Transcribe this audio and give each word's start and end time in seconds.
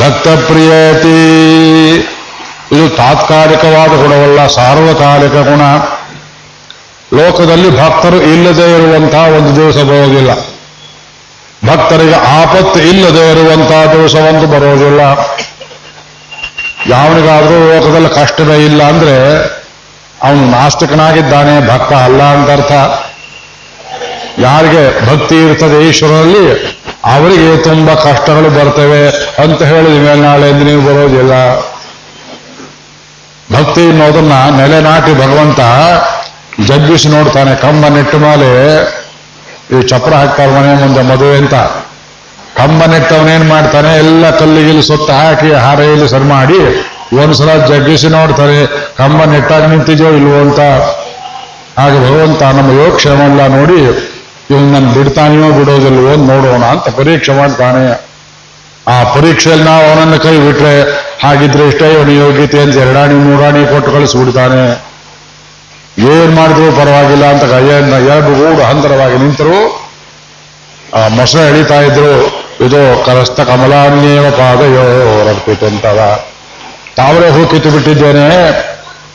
ಭಕ್ತ 0.00 0.28
ಪ್ರಿಯೇತಿ. 0.28 1.18
ಇದು 2.72 2.96
ತಾತ್ಕಾಲಿಕವಾದ 2.96 3.88
ಗುಣವಲ್ಲ, 3.88 4.46
ಸಾರ್ವಕಾಲಿಕ 4.46 5.32
ಗುಣ. 5.32 5.62
ಲೋಕದಲ್ಲಿ 7.22 7.80
ಭಕ್ತರು 7.80 8.22
ಇಲ್ಲದೆ 8.22 8.72
ಇರುವಂತಹ 8.72 9.18
ಒಂದು 9.18 9.56
ದಿವಸ 9.56 9.76
ಬರೋದಿಲ್ಲ. 9.76 10.30
ಭಕ್ತರಿಗೆ 11.66 12.14
ಆಪತ್ತು 12.14 12.80
ಇಲ್ಲದೆ 12.80 13.30
ಇರುವಂತಹ 13.30 13.92
ದಿವಸ 13.92 14.14
ಒಂದು 14.14 14.46
ಬರೋದಿಲ್ಲ. 14.46 15.00
ಯಾವನಿಗಾದರೂ 16.86 17.58
ಲೋಕದಲ್ಲಿ 17.74 18.08
ಕಷ್ಟವೇ 18.08 18.64
ಇಲ್ಲ 18.64 18.82
ಅಂದ್ರೆ 18.82 19.16
ಅವನು 20.22 20.50
ನಾಸ್ತಿಕನಾಗಿದ್ದಾನೆ, 20.50 21.66
ಭಕ್ತ 21.68 21.92
ಅಲ್ಲ 21.92 22.22
ಅಂತ 22.22 22.50
ಅರ್ಥ. 22.50 22.72
ಯಾರಿಗೆ 24.38 25.06
ಭಕ್ತಿ 25.06 25.44
ಇರ್ತದೆ 25.44 25.88
ಈಶ್ವರನಲ್ಲಿ 25.88 26.42
ಅವರಿಗೆ 27.12 27.50
ತುಂಬ 27.68 27.88
ಕಷ್ಟಗಳು 28.06 28.48
ಬರ್ತವೆ 28.56 29.02
ಅಂತ 29.42 29.60
ಹೇಳಿದ 29.70 29.98
ಮೇಲೆ 30.06 30.20
ನಾಳೆ 30.26 30.48
ನೀವು 30.52 30.82
ಬರೋದಿಲ್ಲ. 30.88 31.34
ಭಕ್ತಿ 33.52 33.84
ಅನ್ನೋದನ್ನ 33.90 34.34
ನೆಲೆನಾಟಿ 34.58 35.12
ಭಗವಂತ 35.20 35.60
ಜಗ್ಗಿಸಿ 36.68 37.08
ನೋಡ್ತಾನೆ 37.14 37.52
ಕಂಬ 37.62 37.84
ನೆಟ್ಟು 37.94 38.18
ಮೇಲೆ. 38.26 38.50
ಈ 39.74 39.80
ಚಪ್ರ 39.90 40.12
ಹಾಕ್ತಾರೆ 40.20 40.52
ಮನೆ 40.56 40.74
ಮುಂದೆ 40.82 41.02
ಮದುವೆ 41.10 41.36
ಅಂತ. 41.42 41.56
ಕಂಬ 42.58 42.80
ನೆಟ್ಟವನೇನ್ 42.92 43.44
ಮಾಡ್ತಾನೆ, 43.54 43.90
ಎಲ್ಲ 44.04 44.24
ಕಲ್ಲಿಗಿಲ್ಲಿ 44.38 44.84
ಸುತ್ತ 44.90 45.10
ಹಾಕಿ 45.20 45.50
ಹಾರೆಯಲ್ಲಿ 45.64 46.08
ಸರಿ 46.14 46.28
ಮಾಡಿ 46.36 46.58
ಒಂದ್ಸಲ 47.20 47.50
ಜಗ್ಗಿಸಿ 47.70 48.08
ನೋಡ್ತಾರೆ 48.16 48.58
ಕಂಬ 48.98 49.20
ನೆಟ್ಟಾಗಿ 49.32 49.66
ನಿಂತಿದೆಯೋ 49.72 50.10
ಇಲ್ವೋ 50.20 50.38
ಅಂತ. 50.46 50.60
ಹಾಗೆ 51.78 51.98
ಭಗವಂತ 52.06 52.42
ನಮ್ಮ 52.58 52.70
ಯೋಗಕ್ಷೇಮೆಲ್ಲ 52.82 53.46
ನೋಡಿ 53.58 53.80
ಇವನು 54.50 54.68
ನನ್ನ 54.74 54.88
ಬಿಡ್ತಾನೆಯೋ 54.94 55.48
ಬಿಡೋದಿಲ್ವೋ 55.58 56.14
ನೋಡೋಣ 56.30 56.62
ಅಂತ 56.74 56.88
ಪರೀಕ್ಷೆ 57.00 57.32
ಮಾಡ್ತಾನೆ. 57.40 57.84
ಆ 58.94 58.96
ಪರೀಕ್ಷೆಯಲ್ಲಿ 59.14 59.64
ನಾವು 59.64 59.82
ಅವನನ್ನು 59.88 60.18
ಕೈ 60.24 60.36
ಬಿಟ್ರೆ 60.46 60.72
ಹಾಗಿದ್ರೆ 61.24 61.64
ಇಷ್ಟೇ 61.70 61.88
ಇವನು 61.94 62.12
ಯೋಗ್ಯತೆ 62.24 62.58
ಅಂತ 62.62 62.76
ಎರಡಾಣಿ, 62.84 63.14
ಮೂರಾಣಿ 63.14 63.60
ಕೊಟ್ಟು 63.72 63.90
ಕಳಿಸ್ಬಿಡ್ತಾನೆ. 63.92 64.62
ಏನ್ 66.14 66.32
ಮಾಡಿದ್ರು 66.36 66.66
ಪರವಾಗಿಲ್ಲ 66.80 67.24
ಅಂತ 67.32 67.44
ಕೈಯನ್ನ 67.44 67.94
ಎರಡು 68.12 68.30
ಗೂಡು 68.40 68.62
ಹಂತರವಾಗಿ 68.62 69.16
ನಿಂತರು. 69.22 69.58
ಆ 70.98 71.00
ಮೊಸ 71.08 71.34
ಎಳಿತಾ 71.50 71.80
ಇದ್ರು. 71.88 72.12
ಇದು 72.66 72.80
ಕರಸ್ತ 73.06 73.40
ಕಮಲಾನ್ಯೇವ 73.40 74.26
ಪಾದಯೋ 74.30 74.84
ರರ್ಪಿತು 75.28 75.66
ಅಂತದ 75.66 76.00
ತಾವರೇ 76.96 77.28
ಹೂ 77.36 77.42
ಕಿತ್ತು 77.46 77.70
ಬಿಟ್ಟಿದ್ದೇನೆ. 77.70 78.28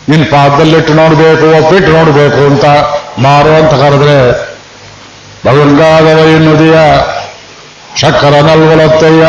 ನಿನ್ 0.09 0.25
ಪಾದದಲ್ಲಿಟ್ಟು 0.25 0.93
ನೋಡ್ಬೇಕು, 0.93 1.45
ಒಪ್ಪಿಟ್ಟು 1.59 1.91
ನೋಡ್ಬೇಕು 1.91 2.41
ಅಂತ 2.51 2.65
ಮಾರು 3.25 3.51
ಅಂತ 3.61 3.73
ಕರೆದ್ರೆ 3.83 4.17
ಭಗವಂಗಾದವ 5.45 6.19
ಎನ್ನುದಿಯ 6.29 6.75
ಶಕ್ಕರ 7.97 8.33
ನಲ್ವಲತ್ತಯ್ಯ 8.41 9.25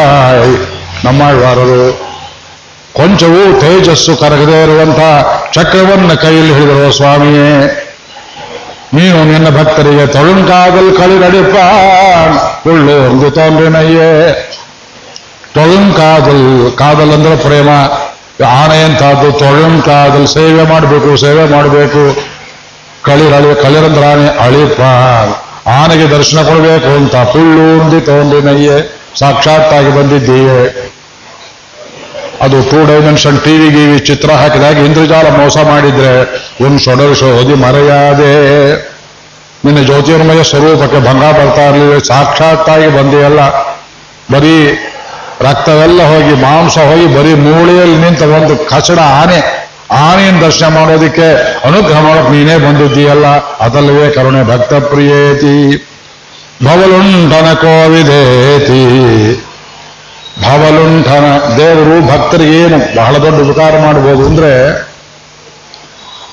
ನಮ್ಮಾಳ್ವಾರರು. 1.04 2.06
ಕೊಂಚವೂ 2.92 3.60
ತೇಜಸ್ಸು 3.60 4.16
ಕರಗದೇ 4.16 4.62
ಇರುವಂತಹ 4.62 5.40
ಚಕ್ರವನ್ನ 5.52 6.14
ಕೈಯಲ್ಲಿ 6.14 6.54
ಹಿಡಿದಿರುವ 6.54 6.90
ಸ್ವಾಮಿಯೇ. 6.90 7.82
ನೀನು 8.94 9.24
ನಿನ್ನ 9.24 9.48
ಭಕ್ತರಿಗೆ 9.48 10.06
ತೊಳುಂಕಾದಲ್ 10.06 10.96
ಕಳಿರಡಿಪ್ಪ 10.96 11.56
ಉಳ್ಳು 12.68 13.10
ಒಂದು 13.10 13.30
ತೋಂದ್ರಿನಯ್ಯೇ 13.30 14.10
ತೊಳುಂಕಾದಲ್ 15.54 16.72
ಕಾದಲ್ 16.78 17.12
ಅಂದ್ರೆ 17.12 17.36
ಪ್ರೇಮ. 17.36 17.68
ಆನೆ 18.46 18.82
ಅಂತದ್ದು 18.82 19.32
ತೊಳುಂಕಾದಲ್ 19.38 20.26
ಸೇವೆ 20.26 20.62
ಮಾಡಬೇಕು 20.62 21.16
ಸೇವೆ 21.16 21.44
ಮಾಡಬೇಕು. 21.50 22.16
ಕಳಿರಳಿ 23.02 23.62
ಕಳಿರಂದ್ರ 23.62 24.04
ಆನೆ 24.04 24.28
ಅಳಿಪ 24.28 24.80
ಆನೆಗೆ 25.74 26.06
ದರ್ಶನ 26.10 26.42
ಕೊಡಬೇಕು 26.48 26.90
ಅಂತ 26.96 27.16
ಪುಳ್ಳು 27.32 27.64
ಉಂದಿ 27.78 28.00
ಸಾಕ್ಷಾತ್ 28.06 28.76
ಸಾಕ್ಷಾತ್ತಾಗಿ 29.20 29.90
ಬಂದಿದ್ದೀಯೆ. 29.96 30.60
ಅದು 32.44 32.56
ಟೂ 32.70 32.80
ಡೈಮೆನ್ಷನ್ 32.86 33.38
ಟಿವಿ 33.44 33.68
ಗಿವಿ 33.76 33.98
ಚಿತ್ರ 33.98 34.30
ಹಾಕಿದಾಗ 34.40 34.76
ಇಂದ್ರಜಾಲ 34.88 35.26
ಮೋಸ 35.36 35.56
ಮಾಡಿದ್ರೆ 35.70 36.12
ಒಂದು 36.66 36.78
ಸೊಡರಿಸೋದಿ 36.84 37.54
ಮರೆಯಾದೆ. 37.54 38.32
ನಿನ್ನ 39.64 39.78
ಜ್ಯೋತಿರ್ಮಯ 39.86 40.42
ಸ್ವರೂಪಕ್ಕೆ 40.42 40.98
ಭಂಗ 41.06 41.24
ಬರ್ತಾ 41.38 41.64
ಇರಲಿಲ್ಲ, 41.68 41.98
ಸಾಕ್ಷಾತ್ತಾಗಿ 41.98 42.88
ಬಂದೆಯಲ್ಲ. 42.98 43.40
ಬರೀ 44.32 44.56
ರಕ್ತವೆಲ್ಲ 45.40 46.00
ಹೋಗಿ 46.12 46.34
ಮಾಂಸ 46.42 46.76
ಹೋಗಿ 46.78 47.06
ಬರೀ 47.16 47.32
ಮೂಳೆಯಲ್ಲಿ 47.46 47.96
ನಿಂತ 47.96 48.22
ಒಂದು 48.38 48.54
ಕಸಡ 48.70 48.98
ಆನೆ 49.22 49.40
ಆನೆಯನ್ನು 49.90 50.40
ದರ್ಶನ 50.40 50.68
ಮಾಡೋದಕ್ಕೆ 50.68 51.26
ಅನುಗ್ರಹ 51.64 52.00
ಮಾಡೋಕೆ 52.00 52.30
ನೀನೇ 52.30 52.56
ಬಂದಿದ್ದೀಯಲ್ಲ? 52.58 53.26
ಅದಲ್ಲವೇ 53.60 54.10
ಕರುಣೆ 54.10 54.42
ಭಕ್ತ 54.42 54.74
ಪ್ರಿಯೇತಿ 54.74 55.82
ಭವಲುಂಠನ 56.64 57.54
ಕೋವಿದೇತಿ 57.54 58.82
ಭವಲುಂಠನ 60.42 61.26
ದೇವರು 61.56 62.06
ಭಕ್ತರಿಗೆ 62.06 62.56
ಏನು 62.62 62.96
ಬಹಳ 62.96 63.16
ದೊಡ್ಡ 63.16 63.50
ಉಪಕಾರ 63.50 63.78
ಮಾಡಬಹುದು 63.78 64.26
ಅಂದ್ರೆ 64.26 64.52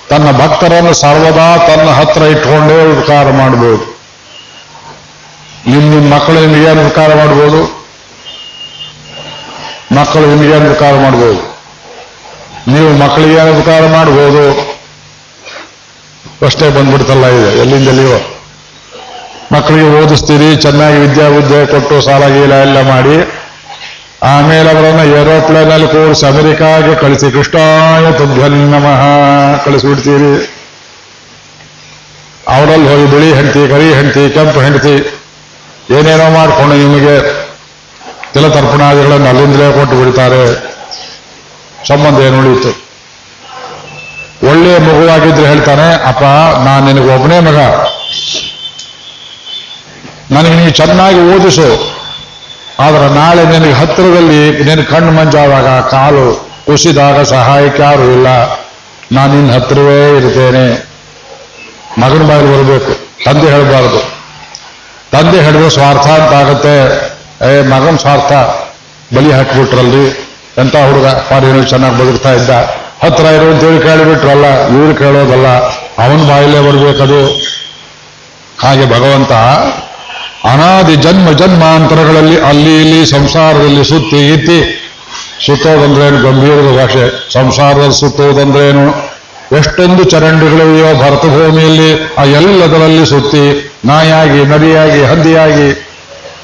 ತನ್ನ 0.09 0.31
ಭಕ್ತರನ್ನು 0.31 0.93
ಸರ್ವದಾ 0.93 1.57
ತನ್ನ 1.57 1.89
ಹತ್ರ 1.89 2.21
ಇಟ್ಕೊಂಡೇ 2.23 2.99
ಉಪಕಾರ 2.99 3.29
ಮಾಡಬಹುದು. 3.29 3.85
ನಿಮ್ 5.67 5.89
ನಿಮ್ಮ 5.93 6.15
ಮಕ್ಕಳು 6.15 6.39
ನಿಮಗೇನು 6.39 6.87
ಉಪಕಾರ 6.87 7.13
ಮಾಡ್ಬೋದು 7.13 7.61
ಮಕ್ಕಳು 9.97 10.25
ನಿಮಗೇನು 10.27 10.71
ಉಪಕಾರ 10.71 10.93
ಮಾಡ್ಬೋದು 10.93 11.52
ನೀವು 12.72 12.90
ಮಕ್ಕಳಿಗೆ 13.01 13.40
ಉಪಕಾರ 13.53 13.84
ಮಾಡ್ಬೋದು 13.96 14.44
ಅಷ್ಟೇ 16.47 16.68
ಬಂದ್ಬಿಡ್ತಲ್ಲ 16.75 17.25
ಇದೆ, 17.38 17.50
ಎಲ್ಲಿಂದ 17.63 17.88
ಎಲ್ಲಿಯೋ 17.94 18.18
ಮಕ್ಕಳಿಗೆ 19.53 19.90
ಓದಿಸ್ತೀರಿ, 20.00 20.47
ಚೆನ್ನಾಗಿ 20.63 20.97
ವಿದ್ಯಾ 21.03 21.25
ವಿದ್ಯೆ 21.35 21.59
ಕೊಟ್ಟು 21.72 21.96
ಸಾಲ 22.06 22.24
ಗೀಲ 22.35 22.53
ಎಲ್ಲ 22.66 22.78
ಮಾಡಿ. 22.91 23.18
ಆಮೇಲೆ 24.31 24.69
ಅವರನ್ನು 24.74 25.03
ಏರೋಪ್ಲೇನ್ 25.19 25.72
ಅಲ್ಲಿ 25.75 25.88
ಕೂರಿಸಿ 25.94 26.25
ಅಮೆರಿಕಾಗೆ 26.31 26.94
ಕಳಿಸಿ. 27.03 27.28
ಕೃಷ್ಣಾಯ 27.35 28.06
ತುಭ್ಯನ್ 28.19 28.59
ನಮಃ. 28.74 29.01
ಕಳಿಸಿಬಿಡ್ತೀರಿ. 29.66 30.34
ಅವರಲ್ಲಿ 32.56 32.88
ಹೋಗಿ 32.91 33.06
ಬಿಳಿ 33.13 33.30
ಹೆಂಡತಿ 33.38 33.63
ಕರಿ 33.74 33.88
ಹೆಂಡತಿ, 34.00 34.24
ಕೆಂಪು 34.35 34.59
ಹೆಂಡತಿ, 34.66 34.95
ಏನೇನೋ 35.97 36.28
ಮಾಡಿಕೊಂಡು 36.38 36.75
ನಿಮಗೆ 36.84 37.16
ತಿಲತರ್ಪಣಾದಿಗಳನ್ನು 38.34 39.28
ಅಲ್ಲಿಂದಲೇ 39.31 39.68
ಕೊಟ್ಟು 39.80 39.95
ಬಿಡ್ತಾರೆ. 40.01 40.44
ಸಂಬಂಧ 41.88 42.19
ಏನು 42.19 42.39
ಉಳಿಯಿತು? 42.39 42.83
ಒಳ್ಳೆಯ 44.49 44.77
ಮಗುವಾಗಿದ್ರೆ 44.77 45.47
ಹೇಳ್ತಾನೆ, 45.47 46.07
ಅಪ್ಪ, 46.07 46.23
ನಾನು 46.59 46.94
ನಿನಗೆ 46.94 47.13
ಒಬ್ಬನೇ 47.13 47.39
ಮಗ. 47.39 47.57
ನನಗೆ 50.31 50.55
ನೀವು 50.55 50.69
ಚೆನ್ನಾಗಿ 50.69 51.19
ಓದಿಸು. 51.19 51.94
ಆದ್ರೆ 52.79 53.09
ನಾಳೆ 53.09 53.45
ನಿನಗೆ 53.45 53.71
ಹತ್ತಿರದಲ್ಲಿ 53.71 54.63
ನಿನ್ನ 54.63 54.83
ಕಣ್ಣು 54.83 55.11
ಮಂಜಾದಾಗ 55.11 55.81
ಕಾಲು 55.81 56.49
ಕುಸಿದಾಗ 56.66 57.21
ಸಹಾಯಕ್ಕೆ 57.21 57.83
ಯಾರು 57.83 58.11
ಇಲ್ಲ. 58.11 58.27
ನಾನು 59.11 59.33
ನಿನ್ನ 59.33 59.53
ಹತ್ತಿರವೇ 59.53 60.17
ಇರ್ತೇನೆ. 60.17 60.94
ಮಗನ 62.01 62.27
ಬಾಯಲ್ಲಿ 62.27 62.53
ಬರಬೇಕು. 62.53 62.94
ತಂದೆ 63.25 63.51
ಹೇಳಬಾರದು. 63.51 64.00
ತಂದೆ 65.11 65.41
ಹೇಳಿದ್ರೆ 65.41 65.69
ಸ್ವಾರ್ಥ 65.69 66.07
ಅಂತ 66.07 66.33
ಆಗುತ್ತೆ. 66.33 66.77
ಏ, 67.53 67.61
ಮಗನ 67.61 67.95
ಸ್ವಾರ್ಥ. 67.95 68.31
ಬಲಿ 69.15 69.31
ಹಾಕಿಬಿಟ್ರಲ್ಲಿ 69.31 70.32
ಎಂತ 70.61 70.75
ಹುಡುಗ 70.87 71.07
ಪಾರಿನ 71.29 71.63
ಚೆನ್ನಾಗಿ 71.71 71.95
ಬದುಕ್ತಾ 71.99 72.31
ಇದ್ದ? 72.33 72.51
ಹತ್ರ 73.03 73.25
ಇರು 73.35 73.45
ಅಂತೇಳಿ 73.53 73.79
ಕೇಳಿಬಿಟ್ರಲ್ಲ 73.85 74.47
ಇವ್ರು 74.73 74.93
ಕೇಳೋದಲ್ಲ, 74.95 75.47
ಅವನ 76.03 76.19
ಬಾಯಲ್ಲೇ 76.29 76.59
ಬರಬೇಕದು. 76.67 77.21
ಹಾಗೆ 78.63 78.85
ಭಗವಂತ 78.85 79.31
ಅನಾದಿ 80.51 80.95
ಜನ್ಮ 81.05 81.27
ಜನ್ಮಾಂತರಗಳಲ್ಲಿ 81.31 82.37
ಅಲ್ಲಿ 82.49 82.73
ಇಲ್ಲಿ 82.81 83.01
ಸಂಸಾರದಲ್ಲಿ 83.05 83.83
ಸುತ್ತಿ 83.83 84.19
ಇತ್ತಿ. 84.33 84.59
ಸುತ್ತೋದಂದ್ರೇನು 85.45 86.19
ಗಂಭೀರದ 86.27 86.69
ಭಾಷೆ. 86.77 87.05
ಸಂಸಾರದಲ್ಲಿ 87.33 87.97
ಸುತ್ತೋದಂದ್ರೇನು? 87.99 88.85
ಎಷ್ಟೊಂದು 89.59 90.03
ಚರಂಡಿಗಳಿವೆಯೋ 90.03 90.89
ಭರತ 91.01 91.25
ಭೂಮಿಯಲ್ಲಿ 91.35 91.89
ಆ 92.19 92.23
ಎಲ್ಲದರಲ್ಲಿ 92.39 93.05
ಸುತ್ತಿ 93.05 93.44
ನಾಯಾಗಿ 93.85 94.41
ನದಿಯಾಗಿ, 94.53 95.01
ಹಂದಿಯಾಗಿ 95.11 95.67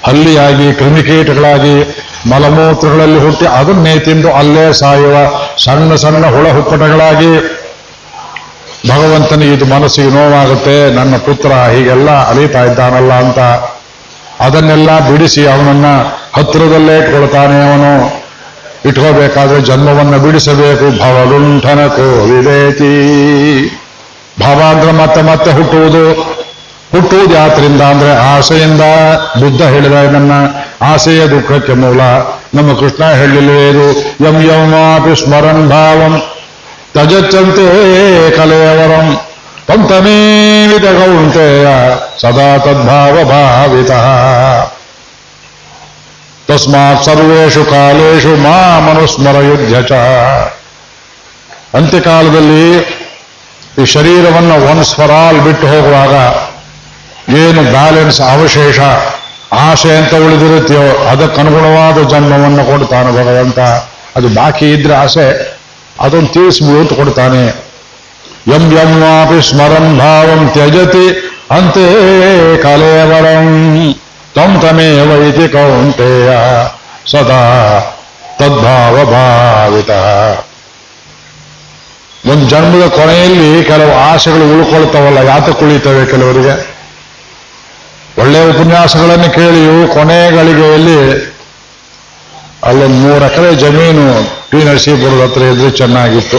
ಹಲ್ಲಿಯಾಗಿ, 0.04 0.74
ಕ್ರಿಮಿಕೀಟಗಳಾಗಿ, 0.74 1.76
ಮಲಮೂತ್ರಗಳಲ್ಲಿ 2.30 3.20
ಹುಟ್ಟಿ 3.20 3.46
ಅದನ್ನೇ 3.46 4.00
ತಿಂದು 4.00 4.34
ಅಲ್ಲೇ 4.34 4.74
ಸಾಯುವ 4.74 5.16
ಸಣ್ಣ 5.64 5.96
ಸಣ್ಣ 5.96 6.26
ಹುಳ 6.26 6.48
ಹುಪ್ಪಟಗಳಾಗಿ 6.52 7.32
ಭಗವಂತನಿಗೆ 8.90 9.54
ಇದು 9.54 9.66
ಮನಸ್ಸಿಗೆ 9.66 10.10
ನೋವಾಗುತ್ತೆ. 10.10 10.92
ನನ್ನ 10.96 11.18
ಪುತ್ರ 11.18 11.52
ಹೀಗೆಲ್ಲ 11.52 12.28
ಅಲೀತಾ 12.30 12.64
ಇದ್ದಾನಲ್ಲ 12.64 13.14
ಅಂತ 13.14 13.40
ಅದನ್ನೆಲ್ಲ 14.40 15.00
ಬಿಡಿಸಿ 15.10 15.48
ಅವನನ್ನ 15.48 15.88
ಹತ್ತಿರದಲ್ಲೇ 16.34 16.98
ಇಟ್ಕೊಳ್ತಾನೆ 16.98 17.72
ಅವನು. 17.72 17.92
ಇಟ್ಕೋಬೇಕಾದ್ರೆ 18.86 19.62
ಜನ್ಮವನ್ನು 19.62 20.20
ಬಿಡಿಸಬೇಕು. 20.20 21.00
ಭವಲುಂಠನ 21.00 21.88
ಕೋವಿದೇತಿ 21.88 22.94
ಭಾವ 24.42 24.60
ಅಂದ್ರೆ 24.70 24.92
ಮತ್ತೆ 24.92 25.22
ಮತ್ತೆ 25.22 25.52
ಹುಟ್ಟುವುದು 25.52 26.04
ಹುಟ್ಟುವುದು 27.00 27.34
ಯಾತ್ರಿಂದ 27.36 27.82
ಅಂದ್ರೆ 27.82 28.14
ಆಸೆಯಿಂದ 28.16 28.82
ಬುದ್ಧ 29.40 29.62
ಹೇಳಿದ 29.62 29.92
ನನ್ನ 29.92 30.32
ಆಸೆಯ 30.82 31.28
ದುಃಖಕ್ಕೆ 31.28 31.74
ಮೂಲ. 31.74 32.02
ನಮ್ಮ 32.54 32.80
ಕೃಷ್ಣ 32.80 33.12
ಹೇಳಿಲ್ವೇ 33.12 33.70
ಇದು? 33.70 34.00
ಯಂ 34.28 34.42
ಯಮಾಪಿ 34.42 35.24
ಸ್ಮರನ್ 35.24 35.70
ಭಾವಂ. 35.70 36.22
ತಜಚ್ಚಂತೆ 36.94 38.32
ಕಲೆಯವರಂ. 38.38 39.18
ಪಂತಮೇವಿತ 39.68 40.84
ಗೌಂತೆಯ 40.84 41.68
ಸದಾ 42.22 42.58
ತದ್ಭಾವ 42.58 43.24
ಭಾವಿತ. 43.24 43.92
ತಸ್ಮಾತ್ 46.48 47.04
ಸರ್ವೇಷು 47.04 47.66
ಕಾಲೇಶು 47.66 48.36
ಮಾ 48.36 48.80
ಮನುಸ್ಮರ 48.80 49.36
ಯುದ್ಧ 49.36 49.88
ಚ. 49.88 49.92
ಅಂತ್ಯಕಾಲದಲ್ಲಿ 51.74 52.78
ಈ 53.82 53.86
ಶರೀರವನ್ನು 53.86 54.72
ಒನ್ಸ್ 54.72 54.96
ಫಾರ್ 54.96 55.12
ಆಲ್ 55.12 55.42
ಬಿಟ್ಟು 55.42 55.68
ಹೋಗುವಾಗ 55.68 56.14
ಏನು 57.44 57.62
ಬ್ಯಾಲೆನ್ಸ್ 57.76 58.20
ಅವಶೇಷ, 58.34 58.80
ಆಸೆ 59.68 59.92
ಅಂತ 60.00 60.14
ಉಳಿದಿರುತ್ತೆಯೋ 60.26 60.86
ಅದಕ್ಕನುಗುಣವಾದ 61.12 61.98
ಜನ್ಮವನ್ನು 62.12 62.64
ಕೊಡ್ತಾನೆ 62.70 63.12
ಭಗವಂತ. 63.20 63.60
ಅದು 64.18 64.28
ಬಾಕಿ 64.38 64.68
ಇದ್ರೆ 64.76 64.96
ಆಸೆ 65.04 65.28
ಅದನ್ನು 66.06 66.30
ತೀರಿಸ್ಬಿಡು 66.36 66.78
ಅಂತ 66.84 66.94
ಕೊಡ್ತಾನೆ. 67.00 67.44
ಎಂ 68.58 68.66
ಎಂ 68.84 68.92
ವಾಪಿ 69.04 69.40
ಸ್ಮರಂ 69.50 69.86
ಭಾವಂ 70.02 70.42
ತ್ಯಜತಿ 70.56 71.08
ಅಂತೇ 71.58 71.88
ಕಲೇವರಂ 72.66 73.48
ತಂ 74.36 74.52
ತಮೇವ 74.64 75.10
ಇತಿ 75.30 75.48
ಕೌಂಟೇಯ 75.56 76.30
ಸದಾ 77.12 77.42
ತದ್ಭಾವ 78.40 78.96
ಭಾವಿತ. 79.14 79.92
ಒಂದು 82.32 82.46
ಜನ್ಮದ 82.52 82.86
ಕೊನೆಯಲ್ಲಿ 82.98 83.50
ಕೆಲವು 83.70 83.94
ಆಸೆಗಳು 84.10 84.46
ಉಳ್ಕೊಳ್ತಾವಲ್ಲ, 84.56 85.20
ಯಾತಕ್ಕೆ 85.32 85.64
ಉಳಿತವೆ 85.66 86.04
ಕೆಲವರಿಗೆ? 86.12 86.54
ಒಳ್ಳೆಯ 88.20 88.46
ಉಪನ್ಯಾಸಗಳನ್ನು 88.54 89.30
ಕೇಳಿಯು 89.38 89.76
ಕೊನೆ 89.96 90.20
ಗಳಿಗೆಯಲ್ಲಿ 90.38 90.98
ಅಲ್ಲೊಂದು 92.70 92.98
ಮೂರು 93.04 93.24
ಎಕರೆ 93.28 93.50
ಜಮೀನು 93.62 94.06
ಟಿ 94.50 94.60
ನರಸೀಪುರದ 94.68 95.22
ಹತ್ರ 95.26 95.42
ಇದ್ರೆ 95.52 95.70
ಚೆನ್ನಾಗಿತ್ತು. 95.82 96.38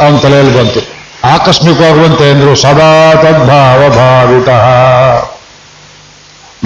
ಅವನ 0.00 0.16
ತಲೆಯಲ್ಲಿ 0.24 0.54
ಬಂತು. 0.58 0.80
ಆಕಸ್ಮಿಕವಾಗುವಂತೆ 1.34 2.24
ಅಂದ್ರು 2.32 2.52
ಸದಾ 2.62 2.90
ತದ್ಭಾವ 3.22 3.80
ಭಾವಿತ 3.98 4.48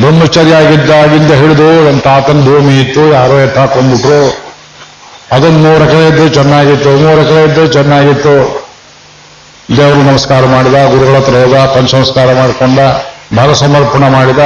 ಬ್ರಹ್ಮಚರ್ಯಾಗಿದ್ದಾಗಿಂದ 0.01 1.33
ಹಿಡಿದು 1.41 1.69
ನನ್ನ 1.85 2.01
ತಾತನ 2.09 2.41
ಭೂಮಿ 2.47 2.75
ಇತ್ತು, 2.81 3.03
ಯಾರೋ 3.17 3.37
ಎತ್ತಾಕೊಂಡ್ಬಿಟ್ರು 3.47 4.21
ಅದೊಂದು 5.35 5.61
ಮೂರು 5.65 5.83
ಎಕರೆ 5.87 6.05
ಇದ್ದು 6.11 6.25
ಚೆನ್ನಾಗಿತ್ತು, 6.39 6.91
ಮೂರು 7.05 7.21
ಎಕರೆ 7.25 7.43
ಇದ್ದು 7.49 7.63
ಚೆನ್ನಾಗಿತ್ತು. 7.77 8.35
ದೇವರು 9.79 10.03
ನಮಸ್ಕಾರ 10.11 10.43
ಮಾಡಿದ, 10.55 10.77
ಗುರುಗಳ 10.93 11.17
ಹತ್ರ 11.21 11.35
ಹೋದ 11.43 11.65
ಪಂಚಸಂಸ್ಕಾರ 11.75 12.29
ಮಾಡಿಕೊಂಡ. 12.41 12.79
ಮರ 13.37 13.53
ಸಮರ್ಪಣ 13.53 14.09
ಮಾಡಿದ. 14.09 14.39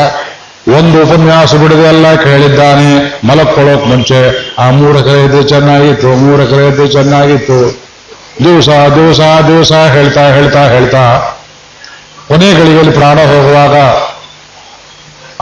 ಒಂದು 0.79 1.02
ಉಪನ್ಯಾಸ 1.02 1.55
ಬಿಡದೆ 1.55 1.82
ಎಲ್ಲ 1.82 2.14
ಕೇಳಿದ್ದಾನೆ. 2.14 3.20
ಮಲಕ್ಕೊಳ್ಳೋಕ್ 3.26 3.87
ಮುಂಚೆ 3.87 4.20
ಆ 4.58 4.70
ಮೂರು 4.70 4.99
ಎಕರೆ 4.99 5.25
ಇದ್ದು 5.25 5.43
ಚೆನ್ನಾಗಿತ್ತು, 5.43 6.08
ಮೂರು 6.08 6.43
ಎಕರೆ 6.43 6.69
ಇದ್ದು 6.69 6.87
ಚೆನ್ನಾಗಿತ್ತು. 6.87 7.82
ದಿವಸ 8.44 8.69
ದಿವಸ 8.69 9.20
ದಿವಸ 9.20 9.73
ಹೇಳ್ತಾ 9.73 10.29
ಹೇಳ್ತಾ 10.29 10.69
ಹೇಳ್ತಾ 10.69 11.05
ಕೊನೆ 12.29 12.52
ಗಳಿಗೆಯಲ್ಲಿ 12.52 12.93
ಪ್ರಾಣ 12.93 13.19
ಹೋಗುವಾಗ 13.19 13.76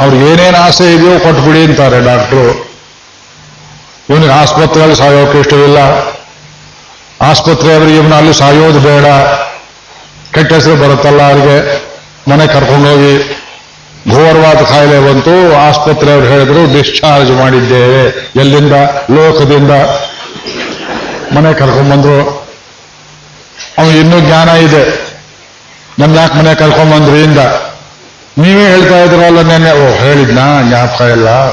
ಅವ್ರಿಗೆ 0.05 0.33
ಏನೇನು 0.33 0.59
ಆಸೆ 0.59 0.95
ಇದೆಯೋ 0.95 1.19
ಕೊಟ್ಬಿಡಿ 1.19 1.65
ಅಂತಾರೆ 1.65 2.01
ಡಾಕ್ಟ್ರು. 2.01 2.71
ಇವನಿಗೆ 4.11 4.33
ಆಸ್ಪತ್ರೆಯಲ್ಲಿ 4.33 4.97
ಸಾಯೋಕೆ 4.97 5.39
ಇಷ್ಟವಿಲ್ಲ. 5.39 5.79
ಆಸ್ಪತ್ರೆಯವರು 7.21 7.89
ಇವನ 7.89 8.15
ಅಲ್ಲಿ 8.15 8.35
ಸಾಯೋದು 8.35 8.81
ಬೇಡ. 8.81 9.05
ಕೆಟ್ಟ 10.35 10.53
ಹೆಸರು 10.53 10.77
ಬರುತ್ತಲ್ಲ 10.77 11.23
ಅವರಿಗೆ. 11.23 11.90
ಮನೆ 12.29 12.47
ಕರ್ಕೊಂಡೋಗಿ 12.47 13.41
ಘೋರವಾದ 14.11 14.57
ಕಾಯಿಲೆ 14.57 15.01
ಬಂತು 15.01 15.57
ಆಸ್ಪತ್ರೆಯವರು 15.57 16.27
ಹೇಳಿದ್ರು, 16.27 16.83
ಡಿಸ್ಚಾರ್ಜ್ 16.83 17.31
ಮಾಡಿದ್ದೇವೆ. 17.31 18.31
ಎಲ್ಲಿಂದ? 18.37 18.73
ಲೋಕದಿಂದ. 19.11 19.71
ಮನೆ 21.37 21.55
ಕರ್ಕೊಂಡ್ಬಂದ್ರು. 21.55 22.31
ಅವನು 23.79 23.91
ಇನ್ನೂ 23.91 24.21
ಜ್ಞಾನ 24.21 24.49
ಇದೆ. 24.49 25.13
ನನ್ನ 25.99 26.17
ಯಾಕೆ 26.17 26.39
ಮನೆ 26.39 26.55
ಕರ್ಕೊಂಡ್ಬಂದ್ರಿ? 26.55 27.23
ಇಂದ. 27.23 27.39
ನೀವೇ 28.39 28.63
ಹೇಳ್ತಾ 28.63 29.03
ಇದ್ರಲ್ಲ 29.03 29.41
ನೆನ್ನೆ. 29.41 29.73
ಓ, 29.73 29.95
ಹೇಳಿದ್ನಾ? 29.99 30.63
ಜ್ಞಾಪಕ 30.63 31.01
ಇಲ್ಲ. 31.01 31.53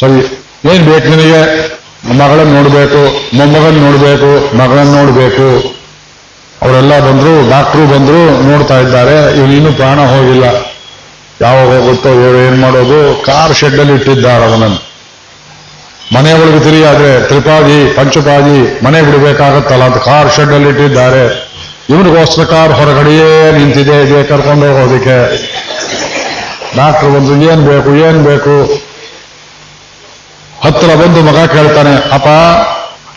ಸರಿ, 0.00 0.44
ಏನ್ 0.74 0.84
ಬೇಕು 0.90 1.08
ನಿನಗೆ? 1.08 1.76
ಮಗಳನ್ನ 2.18 2.54
ನೋಡಬೇಕು 2.54 3.30
ಮೊಮ್ಮಗನ್ 3.36 3.74
ನೋಡಬೇಕು, 3.74 4.56
ಮಗಳನ್ನ 4.56 4.94
ನೋಡ್ಬೇಕು. 4.94 5.75
ಅವರೆಲ್ಲ 6.62 6.98
ಬಂದರು 6.98 7.50
ಡಾಕ್ಟ್ರು 7.50 7.86
ಬಂದರು, 7.86 8.48
ನೋಡ್ತಾ 8.48 8.78
ಇದ್ದಾರೆ. 8.78 9.38
ಇವನಿನ್ನೂ 9.38 9.72
ಪ್ರಾಣ 9.72 9.98
ಹೋಗಿಲ್ಲ. 10.00 10.44
ಯಾವಾಗ 11.40 11.68
ಹೋಗುತ್ತೋ, 11.68 12.08
ಇವರು 12.08 12.38
ಏನ್ 12.46 12.58
ಮಾಡೋದು? 12.60 13.22
ಕಾರ್ 13.24 13.56
ಶೆಡ್ಡಲ್ಲಿ 13.56 13.94
ಇಟ್ಟಿದ್ದಾರೆ 13.94 14.44
ಅವನನ್ನು. 14.44 14.80
ಮನೆ 16.14 16.32
ಒಳಗೆ 16.32 16.60
ತಿರುಗಾದ್ರೆ 16.60 17.28
ತ್ರಿಪಾದಿ, 17.28 17.78
ಪಂಚಪಾದಿ, 17.96 18.84
ಮನೆ 18.84 19.02
ಬಿಡಬೇಕಾಗತ್ತಲ್ಲ 19.02 19.84
ಅಂತ 19.84 19.96
ಕಾರ್ 19.96 20.32
ಶೆಡ್ಡಲ್ಲಿ 20.36 20.68
ಇಟ್ಟಿದ್ದಾರೆ. 20.68 21.24
ಇವನಿಗೋಸ್ಕರ 21.90 22.44
ಕಾರ್ 22.44 22.72
ಹೊರಗಡೆಯೇ 22.72 23.52
ನಿಂತಿದೆ, 23.52 24.02
ಇದೆ 24.02 24.24
ಕರ್ಕೊಂಡು 24.24 24.66
ಹೋಗೋದಕ್ಕೆ. 24.66 25.18
ಡಾಕ್ಟರ್ 26.76 27.08
ಬಂದು 27.08 27.34
ಏನ್ 27.52 27.62
ಬೇಕು 27.66 27.90
ಏನ್ 27.96 28.24
ಬೇಕು? 28.24 28.56
ಹತ್ತಿರ 30.64 30.94
ಬಂದು 30.94 31.22
ಮಗ 31.22 31.38
ಕೇಳ್ತಾನೆ, 31.46 31.94
ಅಪ್ಪ 32.14 32.28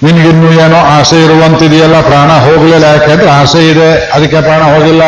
ನಿನ್ಗಿನ್ನು 0.03 0.53
ಏನೋ 0.53 0.77
ಆಸೆ 0.77 1.23
ಇರುವಂತಿದೆಯಲ್ಲ, 1.23 2.01
ಪ್ರಾಣ 2.01 2.31
ಹೋಗಲಿಲ್ಲ. 2.31 2.83
ಯಾಕೆಂದ್ರೆ 2.83 3.29
ಆಸೆ 3.29 3.69
ಇದೆ, 3.69 4.11
ಅದಕ್ಕೆ 4.13 4.41
ಪ್ರಾಣ 4.41 4.61
ಹೋಗಿಲ್ಲ. 4.61 5.01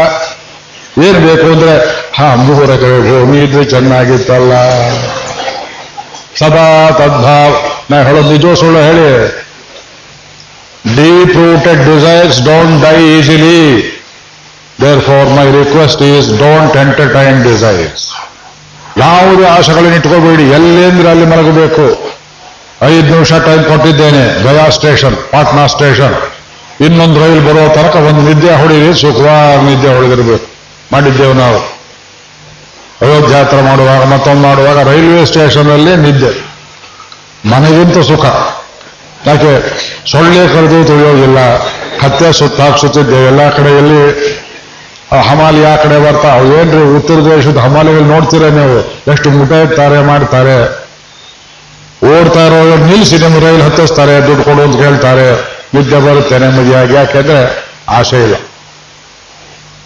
ಏನ್ 1.03 1.27
ಬೇಕು 1.27 1.47
ಅಂದ್ರೆ, 1.47 2.01
ಹಾ 2.17 2.35
ಮೂರ 2.35 2.65
ಕಡೆ 2.65 3.21
ಭೂಮಿ 3.21 3.39
ಇದ್ರೆ 3.39 3.63
ಚೆನ್ನಾಗಿತ್ತಲ್ಲ. 3.63 4.53
ಸದಾ 6.39 6.89
ತದ್ಭಾವ್. 6.91 7.55
ನಾ 7.91 8.03
ಹೇಳೋದು 8.03 8.31
ನಿಜ 8.31 8.59
ಸುಳ್ಳು 8.59 8.79
ಹೇಳಿ. 8.79 9.41
Deep 10.95 11.35
rooted 11.35 11.83
desires 11.83 12.41
don't 12.41 12.85
die 12.85 13.19
easily 13.19 13.91
therefore 15.01 15.29
my 15.29 15.45
request 15.51 16.01
is 16.01 16.39
don't 16.39 16.77
entertain 16.77 17.43
desires 17.43 18.07
ಯಾವುದೇ 18.97 19.45
ಆಶೆಗಳನ್ನ 19.45 19.93
ಇಟ್ಕೋಬೇಡಿ. 19.93 20.43
ಎಲ್ಲೇಂದ್ರೆ 20.43 21.09
ಅಲ್ಲಿ 21.09 21.25
ಮಲಗಬೇಕು. 21.25 22.11
ಐದು 22.87 23.13
ನಿಮಿಷ 23.13 23.33
ಟೈಮ್ 23.33 23.63
ಕೊಟ್ಟಿದ್ದೇನೆ 23.63 24.43
ಗಯಾ 24.43 24.69
ಸ್ಟೇಷನ್ 24.69 25.15
ಪಾಟ್ನಾ 25.15 25.67
ಸ್ಟೇಷನ್ 25.67 26.15
ಇನ್ನೊಂದು 26.81 27.19
ರೈಲು 27.19 27.41
ಬರೋ 27.41 27.73
ತನಕ 27.73 27.95
ಒಂದು 27.95 28.21
ನಿದ್ದೆ 28.21 28.55
ಹೊಡೀರಿ 28.55 29.01
ಸುಖವಾಗಿ 29.01 29.65
ನಿದ್ದೆ 29.65 29.95
ಹೊಡೆದಿರ್ಬೇಕು. 29.95 30.45
ಮಾಡಿದ್ದೇವೆ 30.91 31.33
ನಾವು. 31.33 31.81
ಅಯೋಧ್ಯ 33.01 33.35
ಯಾತ್ರೆ 33.35 33.61
ಮಾಡುವಾಗ 33.61 34.03
ಮತ್ತೊಂದು 34.03 34.41
ಮಾಡುವಾಗ 34.41 34.87
ರೈಲ್ವೆ 34.87 35.25
ಸ್ಟೇಷನ್ನಲ್ಲಿ 35.25 35.95
ನಿದ್ದೆ. 35.95 36.51
ಮನೆಗಿಂತ 37.49 37.97
ಸುಖ. 37.97 38.25
ಯಾಕೆ? 39.27 39.77
ಸೊಳ್ಳೆ 40.11 40.47
ಕರೆದು 40.47 40.85
ತುಳಿಯೋದಿಲ್ಲ. 40.85 41.37
ಸುತ್ತ 42.31 42.61
ಸುತ್ತಿದ್ದೇವೆ 42.81 43.27
ಎಲ್ಲ 43.27 43.49
ಕಡೆಯಲ್ಲಿ 43.49 44.31
ಹಮಾಲಿ 45.29 45.65
ಆ 45.65 45.75
ಕಡೆ 45.75 45.99
ಬರ್ತಾ, 45.99 46.27
ಏನ್ರಿ 46.37 46.95
ಉತ್ತರ 46.95 47.13
ದೇಶದ 47.13 47.57
ಹಮಾಲಿಗಳು 47.57 48.01
ನೋಡ್ತೀರ 48.01 48.43
ನೀವು? 48.43 49.11
ಎಷ್ಟು 49.11 49.29
ಮುಟ 49.29 49.51
ಇರ್ತಾರೆ, 49.51 50.01
ಮಾಡ್ತಾರೆ. 50.01 50.80
ಓಡ್ತಾ 52.03 52.45
ಇರೋ 52.45 52.75
ನಿಲ್ಲಿಸಿ 52.85 53.17
ರೈಲು 53.17 53.63
ಹತ್ತಿಸ್ತಾರೆ, 53.63 54.27
ದುಡ್ಡು 54.27 54.43
ಕೊಡು 54.43 54.61
ಅಂತ 54.61 54.75
ಕೇಳ್ತಾರೆ 54.75 55.27
ಯುದ್ಧ 55.75 55.93
ಬರುತ್ತೆ 55.93 56.39
ನೆಮ್ಮದಿಯಾಗಿ. 56.39 56.93
ಯಾಕೆಂದ್ರೆ 56.93 57.65
ಆಸೆ 57.89 58.23
ಇಲ್ಲ. 58.23 58.35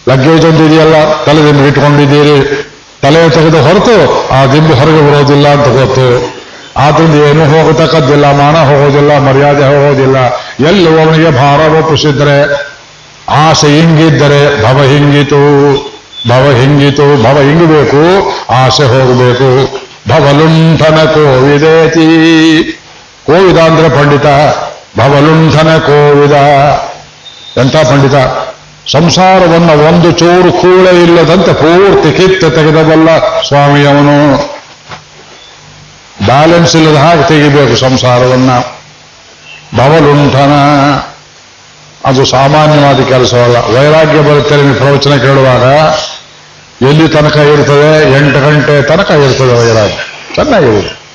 ಲಗ್ಗೇಜ್ 0.08 0.46
ಒಂದು 0.46 0.64
ಇದೆಯಲ್ಲ 0.64 1.24
ತಲೆ 1.24 1.44
ದಿಂಬು 1.44 1.66
ಇಟ್ಕೊಂಡಿದ್ದೀರಿ. 1.66 2.66
ತಲೆ 3.02 3.30
ತೆಗೆದು 3.30 3.62
ಹೊರತು 3.62 4.28
ಆ 4.28 4.46
ದಿಂಬು 4.46 4.74
ಹೊರಗೆ 4.74 5.12
ಬರೋದಿಲ್ಲ 5.12 5.48
ಅಂತ 5.48 5.68
ಗೊತ್ತು. 5.68 6.36
ಆದ್ರಿಂದ 6.76 7.14
ಏನು 7.14 7.44
ಹೋಗತಕ್ಕದ್ದಿಲ್ಲ, 7.44 8.32
ಮಾನ 8.32 8.56
ಹೋಗೋದಿಲ್ಲ, 8.56 9.18
ಮರ್ಯಾದೆ 9.18 9.64
ಹೋಗೋದಿಲ್ಲ. 9.64 10.16
ಎಲ್ಲಿ 10.66 11.02
ಅವನಿಗೆ 11.02 11.30
ಭಾರ 11.30 11.60
ಒಪ್ಪಿಸಿದ್ರೆ, 11.78 12.38
ಆಸೆ 13.28 13.66
ಹಿಂಗಿದ್ದರೆ 13.66 14.62
ಭವ 14.62 14.82
ಹಿಂಗಿತು 14.82 15.42
ಭವ 16.28 16.50
ಹಿಂಗಿತು, 16.60 17.22
ಭವ 17.22 17.40
ಹಿಂಗಬೇಕು, 17.40 18.02
ಆಸೆ 18.52 18.84
ಹೋಗಬೇಕು. 18.84 19.85
ಭವಲುಂಠನ 20.08 20.96
ಕೋವಿದೇತಿ. 21.04 21.98
ಕೋವಿದ 23.26 23.58
ಅಂದ್ರೆ 23.58 23.88
ಪಂಡಿತ, 23.88 24.26
ಭವಲುಂಠನ 24.98 25.76
ಕೋವಿದ. 25.76 26.32
ಎಂಥ 27.60 27.76
ಪಂಡಿತ? 27.76 28.14
ಸಂಸಾರವನ್ನು 28.90 29.88
ಒಂದು 29.88 30.10
ಚೂರು 30.12 30.52
ಕೂಳೆ 30.52 31.02
ಇಲ್ಲದಂತೆ 31.02 31.52
ಪೂರ್ತಿ 31.52 32.16
ಕಿತ್ತ 32.16 32.44
ತೆಗೆದಬಲ್ಲ 32.44 33.40
ಸ್ವಾಮಿಯವನು. 33.42 34.36
ಬ್ಯಾಲೆನ್ಸ್ 36.24 36.76
ಇಲ್ಲದ 36.76 36.96
ಹಾಗೆ 36.96 37.28
ತೆಗಿಬೇಕು 37.28 37.76
ಸಂಸಾರವನ್ನ. 37.76 38.50
ಭವಲುಂಠನ. 39.76 40.52
ಅದು 42.04 42.24
ಸಾಮಾನ್ಯವಾದ 42.24 43.00
ಕೆಲಸವಲ್ಲ. 43.00 43.56
ವೈರಾಗ್ಯ 43.56 44.20
ಬರುತ್ತೆ 44.20 44.56
ನಿಮಗೆ 44.56 44.74
ಪ್ರವಚನ 44.74 45.16
ಕೇಳುವಾಗ. 45.16 45.64
ಎಲ್ಲಿ 46.82 47.08
ತನಕ 47.08 47.36
ಇರ್ತದೆ? 47.36 48.16
ಎಂಟು 48.16 48.40
ಗಂಟೆ 48.40 48.82
ತನಕ 48.82 49.10
ಇರ್ತದೆ 49.10 49.52
ವೈರಾಗ್ಯ 49.52 49.94
ಚೆನ್ನಾಗಿದೆ 50.34 51.06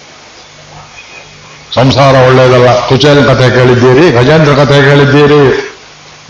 ಸಂಸಾರ 1.75 2.15
ಒಳ್ಳೆಯದಲ್ಲ 2.15 2.87
ಕುಚೇಲ್ 2.87 3.25
ಕಥೆ 3.25 3.49
ಕೇಳಿದ್ದೀರಿ, 3.49 4.11
ಗಜೇಂದ್ರ 4.11 4.53
ಕಥೆ 4.53 4.89
ಕೇಳಿದ್ದೀರಿ, 4.89 5.73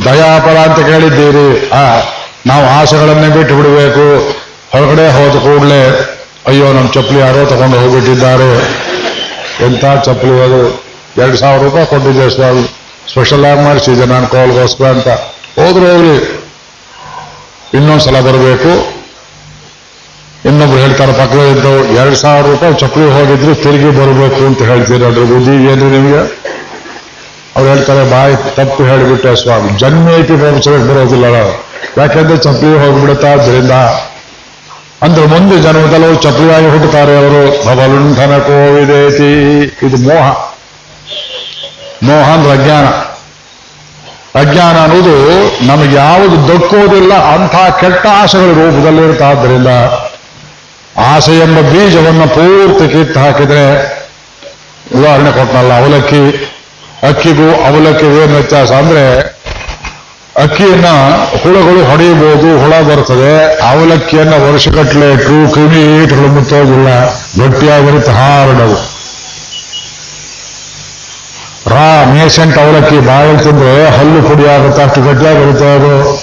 ದಯಾಪರ 0.06 0.58
ಅಂತ 0.58 0.80
ಕೇಳಿದ್ದೀರಿ. 0.80 1.70
ಆ, 1.70 2.00
ನಾವು 2.46 2.66
ಆಸೆಗಳನ್ನೇ 2.70 3.30
ಬಿಟ್ಟು 3.30 3.56
ಬಿಡಬೇಕು. 3.56 4.30
ಹೊರಗಡೆ 4.72 5.12
ಹೋದ 5.12 5.40
ಕೂಡಲೇ, 5.40 5.90
ಅಯ್ಯೋ, 6.48 6.74
ನಮ್ಮ 6.74 6.92
ಚಪ್ಪಲಿ 6.92 7.20
ಯಾರೋ 7.20 7.46
ತಗೊಂಡು 7.46 7.80
ಹೋಗ್ಬಿಟ್ಟಿದ್ದಾರೆ. 7.80 8.56
ಎಂಥ 9.66 9.86
ಚಪ್ಪಲಿ 10.06 10.44
ಅದು? 10.44 10.84
ಎರಡು 11.22 11.38
ಸಾವಿರ 11.38 11.62
ರೂಪಾಯಿ 11.62 11.86
ಕೊಟ್ಟಿದ್ದೆ 11.86 12.30
ಸ್ವಾಮಿ. 12.30 12.64
ಸ್ಪೆಷಲ್ 13.12 13.46
ಆಗಿ 13.46 13.62
ಮಾಡಿಸಿದ್ದೆ 13.62 14.06
ನಾನು 14.06 14.28
ಕೋಲ್ಗೋಸ್ಕರ 14.28 14.86
ಅಂತ. 14.86 15.08
ಹೋದ್ರೆ 15.60 15.92
ಹೋಗ್ಲಿ 15.92 16.44
ಇನ್ನೊಂದ್ಸಲ 17.74 18.20
ಬರಬೇಕು. 18.20 19.00
ಇನ್ನೊಬ್ರು 20.46 20.78
ಹೇಳ್ತಾರೆ 20.78 21.14
ಪಕ್ಕದಲ್ಲಿದ್ದು 21.14 21.86
ಎರಡು 21.86 22.16
ಸಾವಿರ 22.16 22.46
ರೂಪಾಯಿ 22.46 22.74
ಚಪ್ಪಲಿ 22.74 23.12
ಹೋಗಿದ್ರು, 23.12 23.56
ತಿರುಗಿ 23.56 23.90
ಬರಬೇಕು 23.90 24.46
ಅಂತ 24.46 24.62
ಹೇಳ್ತೀರಿ 24.62 25.06
ಅದ್ರ 25.06 25.24
ಬುದ್ಧಿ 25.24 25.52
ಏನು 25.52 25.90
ನಿಮಗೆ? 25.90 26.20
ಅವ್ರು 27.56 27.74
ಹೇಳ್ತಾರೆ, 27.74 28.12
ಬಾಯಿ, 28.12 28.36
ತಪ್ಪು 28.36 28.84
ಹೇಳಿಬಿಟ್ಟೆ 28.84 29.36
ಸ್ವಾಮಿ. 29.36 29.80
ಜನ್ಮೇತಿ 29.80 30.34
ಪ್ರಪಂಚಕ್ಕೆ 30.34 30.94
ಬರೋದಿಲ್ಲ 30.94 31.24
ಯಾಕಂದ್ರೆ 31.98 32.38
ಚಪ್ಪಲಿ 32.38 32.86
ಹೋಗ್ಬಿಡುತ್ತಾ 32.86 33.28
ಅದರಿಂದ 33.28 33.72
ಅಂದ್ರೆ 35.02 35.26
ಮುಂದೆ 35.26 35.58
ಜನ್ಮದಲ್ಲೂ 35.58 36.16
ಚಪ್ಪಲಿಯಾಗಿ 36.16 36.70
ಹುಟ್ಟುತ್ತಾರೆ 36.70 37.18
ಅವರು. 37.18 37.66
ಭವಲುಂಠನ 37.66 38.38
ಕೋವಿದೇತಿ. 38.38 39.62
ಇದು 39.88 39.98
ಮೋಹ. 39.98 40.28
ಮೋಹ 42.04 42.30
ಅಂದ್ರೆ 42.30 42.52
ಅಜ್ಞಾನ. 42.52 42.86
ಅಜ್ಞಾನ 44.40 44.78
ಅನ್ನೋದು 44.78 45.48
ನಮಗೆ 45.68 45.96
ಯಾವುದು 45.96 46.48
ದಕ್ಕೋದಿಲ್ಲ 46.48 47.14
ಅಂತ 47.14 47.52
ಕೆಟ್ಟ 47.52 48.06
ಆಸೆಗಳ 48.06 49.24
ಆದ್ದರಿಂದ 49.24 49.68
ಆಸೆ 50.98 51.40
ಎಂಬ 51.40 51.60
ಬೀಜವನ್ನು 51.60 52.28
ಪೂರ್ತಿ 52.28 52.92
ಕಿತ್ತು 52.92 53.20
ಹಾಕಿದ್ರೆ 53.20 53.92
ಉದಾಹರಣೆ 55.00 55.32
ಕೊಟ್ಟನಲ್ಲ 55.32 55.82
ಅವಲಕ್ಕಿ. 55.82 56.52
ಅಕ್ಕಿಗೂ 57.08 57.52
ಅವಲಕ್ಕಿಗೂ 57.66 58.12
ಏನು 58.12 58.34
ವ್ಯತ್ಯಾಸ 58.34 58.72
ಅಂದ್ರೆ, 58.72 59.20
ಅಕ್ಕಿಯನ್ನ 60.44 60.86
ಹುಳಗಳು 61.44 61.92
ಹೊಡೆಯಬಹುದು, 61.92 62.64
ಹುಳ 62.64 62.82
ಬರ್ತದೆ. 62.82 63.60
ಅವಲಕ್ಕಿಯನ್ನ 63.70 64.34
ವರ್ಷಗಟ್ಟಲೆ 64.34 65.12
ಇಟ್ಟು 65.12 65.52
ಕ್ರಿಮಿ 65.52 66.04
ಈಟಗಳು 66.04 66.28
ಮುಟ್ಟೋದಿಲ್ಲ. 66.28 67.06
ಗಟ್ಟಿಯಾಗಿರುತ್ತೆ 67.44 68.12
ಹಾರಡವು 68.12 68.92
ರಾ, 71.70 72.06
ಮೇಸೆಂಟ್ 72.06 72.58
ಅವಲಕ್ಕಿ 72.58 73.00
ಬಾಯಲ್ಲಿ 73.00 73.44
ತಿಂದ್ರೆ 73.44 73.90
ಹಲ್ಲು 73.90 74.24
ಪುಡಿ 74.24 74.48
ಆಗುತ್ತೆ, 74.48 74.84
ಅಷ್ಟು 74.84 75.02
ಗಟ್ಟಿಯಾಗಿರುತ್ತೆ 75.02 75.76
ಅದು. 75.76 76.21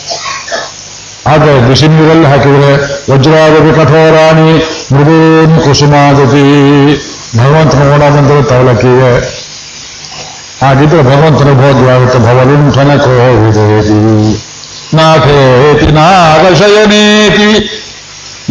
ಆದರೆ 1.29 1.55
ಬಿಸಿ 1.61 1.87
ನೀರಲ್ಲಿ 1.89 2.27
ಹಾಕಿದ್ರೆ 2.27 2.71
ವಜ್ರಾದಿ 3.11 3.73
ಕಠೋರಾಣಿ 3.79 4.51
ಮೃದೂನ್ 4.95 5.57
ಕುಸುಮಾಗತಿ 5.65 6.45
ಭಗವಂತನ 7.39 7.83
ಓಣ 7.93 8.03
ಬಂದಿರುತ್ತೆ 8.09 8.55
ಅವಲಕ್ಕಿಗೆ 8.55 9.11
ಹಾಗಿದ್ರೆ 10.63 11.03
ಭಗವಂತನ 11.03 11.51
ಭೋಗ್ಯವಾಗುತ್ತೆ 11.61 12.19
ಭವಲುಂಠನ 12.27 12.93
ಕೋವಿದೇತಿ 12.99 13.99
ನಾಥೇತಿ 14.97 15.89
ನಾಗಶಯನೇತಿ 15.93 17.51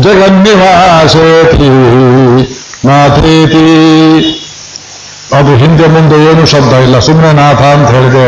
ಜಗನ್ನಿವಾಸೇತಿ 0.01 1.69
ನಾಥೇತಿ 2.87 3.65
ಅದು 5.33 5.53
ಹಿಂದೆ 5.55 5.87
ಮುಂದೆ 5.87 6.17
ಏನು 6.29 6.43
ಶಬ್ದ 6.45 6.73
ಇಲ್ಲ 6.81 6.97
ಸುಮ್ಮನೆ 6.99 7.31
ನಾಥ 7.33 7.61
ಅಂತ 7.75 7.89
ಹೇಳಿದೆ 7.91 8.27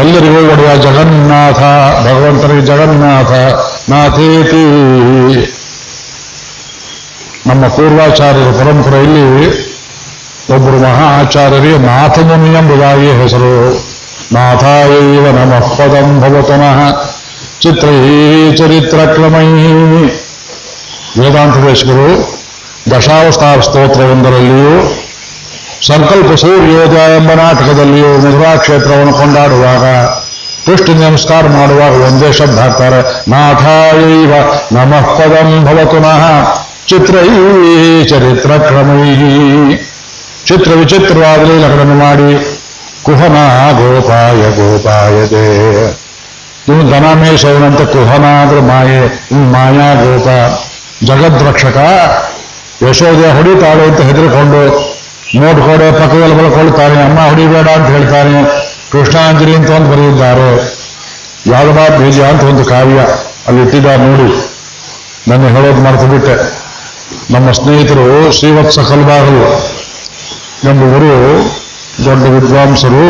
ಎಲ್ಲರಿಗೂ 0.00 0.52
ಒಡೆಯ 0.52 0.76
ಜಗನ್ನಾಥ, 0.76 1.58
ಭಗವಂತನಿಗೆ 2.06 2.66
ಜಗನ್ನಾಥ, 2.66 3.30
ನಾಥೇತಿ. 3.90 4.64
ನಮ್ಮ 7.46 7.66
ಪೂರ್ವಾಚಾರ್ಯರ 7.66 8.50
ಪರಂಪರೆಯಲ್ಲಿ 8.50 9.66
ಒಬ್ಬರು 10.54 10.78
ಮಹಾ 10.78 11.20
ಆಚಾರ್ಯರಿಗೆ 11.20 11.78
ನಾಥಮುನಿ 11.78 12.58
ಎಂಬುದಾಗಿ 12.58 13.22
ಹೆಸರು. 13.22 13.84
ನಾಥಾಯೈವ 14.32 15.26
ನಮಃ 15.30 15.76
ಪದಂ 15.76 16.20
ಭವತನಃ 16.20 17.04
ಚಿತ್ರೈ 17.60 18.56
ಚರಿತ್ರಕ್ರಮೈ. 18.56 19.72
ವೇದಾಂತ 21.20 21.56
ದೇಶಕರು 21.56 22.38
ದಶಾವತಾರ 22.96 23.60
ಸ್ತೋತ್ರವೊಂದರಲ್ಲಿಯೂ 23.60 24.95
ಸಂಕಲ್ಪ 25.82 26.30
ಸೂರ್ಯೋದಯ 26.34 27.16
ಎಂಬ 27.16 27.30
ನಾಟಕದಲ್ಲಿಯೂ 27.34 28.10
ಮಧುರಾ 28.18 28.52
ಕ್ಷೇತ್ರವನ್ನು 28.56 29.12
ಕೊಂಡಾಡುವಾಗ, 29.12 29.84
ಪುಷ್ಟಿ 30.66 30.92
ನಮಸ್ಕಾರ 30.94 31.42
ಮಾಡುವಾಗ 31.48 31.94
ಒಂದೇ 32.08 32.32
ಶಬ್ದ 32.32 32.58
ಹಾಕ್ತಾರೆ, 32.58 33.00
ನಾಥಾಯೈವ 33.30 34.32
ನಮಃ 34.76 35.06
ಪದಂ 35.18 35.50
ಭವತುನಃ 35.66 36.24
ಚಿತ್ರೈ 36.88 37.28
ಚರಿತ್ರ 38.10 38.52
ಕ್ರಮೈ 38.66 39.06
ಚಿತ್ರ 40.46 40.70
ವಿಚಿತ್ರವಾದ 40.80 41.40
ಲೀಲಗಳನ್ನು 41.50 41.94
ಮಾಡಿ, 41.94 42.30
ಕುಹನ 43.04 43.36
ಗೋಪಾಯ 43.78 44.42
ಗೋಪಾಯದೆ 44.58 45.46
ಇನ್ನು 46.68 46.84
ದನ 46.92 47.06
ಮೇಷವನಂತೆ 47.22 47.84
ಕುಹನ 47.92 48.24
ಅಂದ್ರೆ 48.42 48.60
ಮಾಯೆ 48.60 49.00
ಮಾಯಾ 49.52 49.88
ಗೋಪ. 50.02 50.28
ಜಗದ್ರಕ್ಷಕ 51.04 51.78
ಯಶೋದೆ 52.88 53.28
ಹೊಡಿತಾಳು 53.36 53.82
ಅಂತ 53.82 54.00
ಹೆದರಿಕೊಂಡು 54.00 54.62
ನೋಡ್ಕೊಡೆ 55.34 55.92
ಪಕ್ಕದಲ್ಲಿ 55.92 56.34
ಬಳ್ಕೊಳ್ತಾನೆ, 56.34 57.02
ಅಮ್ಮ 57.02 57.20
ಹೊಡಿಬೇಡ 57.20 57.68
ಅಂತ 57.68 57.88
ಹೇಳ್ತಾನೆ. 57.88 58.44
ಕೃಷ್ಣಾಂಜಲಿ 58.92 59.56
ಅಂತ 59.56 59.70
ಒಂದು 59.70 59.90
ಬರೆದಿದ್ದಾರೆ. 59.90 60.50
ಯಾದವ 61.50 61.98
ಬೀಜ 61.98 62.20
ಅಂತ 62.20 62.42
ಒಂದು 62.42 62.64
ಕಾವ್ಯ 62.64 63.00
ಅಲ್ಲಿ 63.46 63.62
ಇಟ್ಟಿದ್ದಾರೆ 63.62 64.02
ನೋಡಿ. 64.02 64.28
ನನ್ನ 65.28 65.48
ಹೇಳೋದು 65.48 65.82
ಮರೆತು 65.82 66.06
ಬಿಟ್ಟೆ 66.06 66.36
ನಮ್ಮ 67.34 67.52
ಸ್ನೇಹಿತರು 67.52 68.32
ಶ್ರೀವತ್ಸ 68.32 68.78
ಕಲ್ಬಾಗಲು 68.78 69.44
ಎಂಬುವರು 70.70 71.12
ದೊಡ್ಡ 72.04 72.22
ವಿದ್ವಾಂಸರು. 72.22 73.06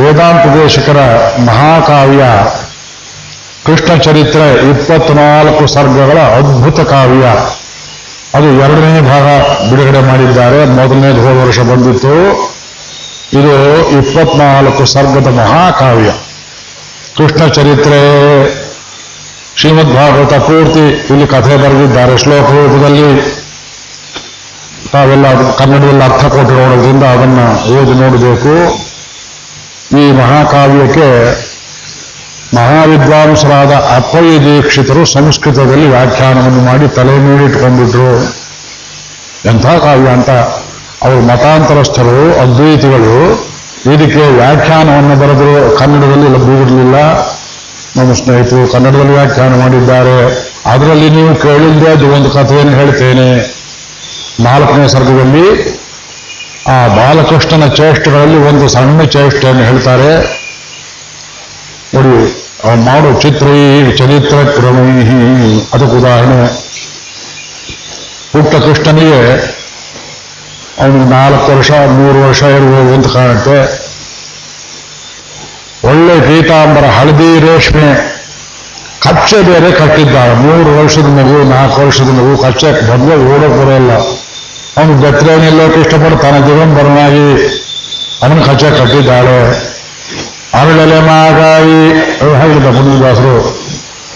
ವೇದಾಂತ 0.00 0.62
ದೇಶಕರ 0.62 0.96
ಮಹಾಕಾವ್ಯ 1.44 2.24
ಕೃಷ್ಣ 3.66 3.96
ಚರಿತ್ರೆ 3.96 4.70
ಇಪ್ಪತ್ನಾಲ್ಕು 4.70 5.66
ಸರ್ಗಗಳ 5.66 6.18
ಅದ್ಭುತ 6.18 6.80
ಕಾವ್ಯ. 6.80 7.26
ಅದು 8.34 8.46
ಎರಡನೇ 8.46 9.00
ಭಾಗ 9.00 9.26
ಬಿಡುಗಡೆ 9.70 10.00
ಮಾಡಿದ್ದಾರೆ. 10.00 10.64
ಮೊದಲನೇದು 10.64 11.20
ಹೋದ 11.28 11.46
ವರ್ಷ 11.46 11.60
ಬಂದಿತ್ತು. 11.60 12.14
ಇದು 13.32 13.54
ಇಪ್ಪತ್ನಾಲ್ಕು 13.98 14.84
ಸರ್ಗದ 14.84 15.26
ಮಹಾಕಾವ್ಯ. 15.26 16.10
ಕೃಷ್ಣ 17.16 17.48
ಚರಿತ್ರೆ 17.48 18.00
ಶ್ರೀಮದ್ 19.56 19.94
ಭಾಗವತ 19.94 20.34
ಪೂರ್ತಿ 20.34 20.84
ಇಲ್ಲಿ 21.10 21.26
ಕಥೆ 21.26 21.56
ಬರೆದಿದ್ದಾರೆ. 21.56 22.18
ಶ್ಲೋಕ 22.18 22.50
ರೂಪದಲ್ಲಿ 22.50 23.38
ತಾವೆಲ್ಲ 24.92 25.52
ಕನ್ನಡದಲ್ಲಿ 25.52 26.04
ಅರ್ಥ 26.04 26.24
ಕೊಟ್ಟಿರೋದ್ರಿಂದ 26.24 27.04
ಅದನ್ನು 27.04 27.46
ಓದಿ 27.76 27.94
ನೋಡಬೇಕು. 28.00 28.54
ಈ 29.98 30.12
ಮಹಾಕಾವ್ಯಕ್ಕೆ 30.12 31.08
ಮಹಾವಿದ್ವಾಂಸರಾದ 32.56 33.72
ಅಪ್ಪಯ್ಯ 33.96 34.38
ದೀಕ್ಷಿತರು 34.38 35.04
ಸಂಸ್ಕೃತದಲ್ಲಿ 35.04 35.88
ವ್ಯಾಖ್ಯಾನವನ್ನು 35.88 36.62
ಮಾಡಿ 36.62 36.88
ತಲೆ 36.88 37.18
ಮೇಲಿಟ್ಕೊಂಡ್ಬಿಟ್ರು 37.18 38.10
ಎಂಥ 39.50 39.66
ಕಾವ್ಯ 39.66 40.08
ಅಂತ 40.08 40.30
ಅವರು 41.02 41.20
ಮತಾಂತರಸ್ಥರು, 41.20 42.40
ಅದ್ವೈತಿಗಳು 42.40 43.48
ಇದಕ್ಕೆ 43.94 44.22
ವ್ಯಾಖ್ಯಾನವನ್ನು 44.36 45.16
ಬರೆದರು. 45.16 45.78
ಕನ್ನಡದಲ್ಲಿ 45.78 46.28
ಲಭ್ಯವಿರಲಿಲ್ಲ 46.28 46.96
ನಮ್ಮ 47.96 48.12
ಸ್ನೇಹಿತರು 48.12 48.72
ಕನ್ನಡದಲ್ಲಿ 48.72 49.12
ವ್ಯಾಖ್ಯಾನ 49.12 49.60
ಮಾಡಿದ್ದಾರೆ. 49.60 50.18
ಅದರಲ್ಲಿ 50.66 51.10
ನೀವು 51.10 51.34
ಕೇಳಿದ್ರೆ 51.34 51.92
ಅದು 51.92 52.08
ಒಂದು 52.08 52.30
ಕಥೆಯನ್ನು 52.30 52.72
ಹೇಳ್ತೇನೆ. 52.72 53.28
ನಾಲ್ಕನೇ 54.40 54.88
ಸರ್ಗದಲ್ಲಿ 54.88 55.46
ಆ 56.66 56.86
ಬಾಲಕೃಷ್ಣನ 56.86 57.66
ಚೇಷ್ಟೆಗಳಲ್ಲಿ 57.66 58.36
ಒಂದು 58.36 58.68
ಸಣ್ಣ 58.68 59.02
ಚೇಷ್ಟೆಯನ್ನು 59.02 59.64
ಹೇಳ್ತಾರೆ. 59.64 60.37
ಅವನು 62.68 62.82
ಮಾಡೋ 62.82 63.20
ಚಿತ್ರೈ 63.20 63.92
ಚರಿತ್ರ 63.96 64.36
ಕ್ರಮೈಹಿ. 64.36 65.20
ಅದಕ್ಕೆ 65.72 65.96
ಉದಾಹರಣೆ 65.96 66.48
ಪುಟ್ಟ 68.32 68.54
ಕೃಷ್ಣನಿಗೆ 68.54 69.20
ಅವನು 70.80 71.04
ನಾಲ್ಕು 71.04 71.56
ವರ್ಷ, 71.56 71.70
ಮೂರು 71.70 72.28
ವರ್ಷ 72.28 72.42
ಇರ್ಬೋದು 72.42 72.94
ಅಂತ 72.94 73.06
ಕಾಣುತ್ತೆ. 73.06 73.88
ಒಳ್ಳೆ 75.88 76.20
ಪೀತಾಂಬರ 76.20 76.84
ಹಳದಿ 76.84 77.40
ರೇಷ್ಮೆ 77.40 78.18
ಕಚ್ಚೆ 79.00 79.42
ಬೇರೆ 79.42 79.72
ಕಟ್ಟಿದ್ದಾಳೆ. 79.72 80.34
ಮೂರು 80.34 80.78
ವರ್ಷದ 80.78 81.06
ಮಗು, 81.06 81.42
ನಾಲ್ಕು 81.42 81.80
ವರ್ಷದ 81.80 82.08
ಮಗು 82.08 82.42
ಕಚ್ಚೆ 82.42 82.90
ಬಂದ್ರೆ 82.90 83.16
ಓಡೋಕೆ 83.16 83.58
ಬರೋಲ್ಲ 83.58 83.92
ಅವನು 84.78 84.94
ಬೆತ್ತಲೆ 84.94 85.36
ನಿಲ್ಲೋಕೆ 85.36 85.80
ಇಷ್ಟಪಡ್ತಾನೆ. 85.80 86.38
ದಿಗಂಬರನಾಗಿ 86.40 87.46
ಅವನು 88.22 88.42
ಕಚ್ಚೆ 88.44 88.70
ಕಟ್ಟಿದ್ದಾಳೆ. 88.70 89.38
ಅರಳೆಲೆ 90.60 91.00
ಮಾಗಾಯಿ. 91.00 91.90
ಹೇಳಿದ 92.36 92.66
ಮುನಿದಾಸರು 92.66 93.58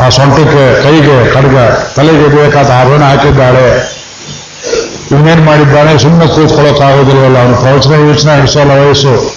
ಆ 0.04 0.08
ಸೊಂಟಕ್ಕೆ, 0.08 0.82
ಕೈಗೆ, 0.82 1.30
ಕಡಗ, 1.30 1.58
ತಲೆಗೆ 1.96 2.28
ಬೇಕಾದ 2.28 2.70
ಆಭರಣ 2.80 3.02
ಹಾಕಿದ್ದಾಳೆ. 3.02 3.96
ಇನ್ನೇನು 5.10 5.42
ಮಾಡಿದ್ದಾನೆ? 5.42 5.98
ಸುಮ್ಮನೆ 5.98 6.26
ಕೂತ್ಕೊಳ್ಳೋಕ್ಕಾಗೋದಿಲ್ವಲ್ಲ. 6.26 7.38
ಅವನು 7.38 7.56
ಪ್ರವಚನ 7.56 7.92
ಯೋಚನೆ 7.92 8.34
ಹಿಡಿಸೋಲ್ಲ 8.34 8.70
ವಯಸ್ಸು. 8.70 9.36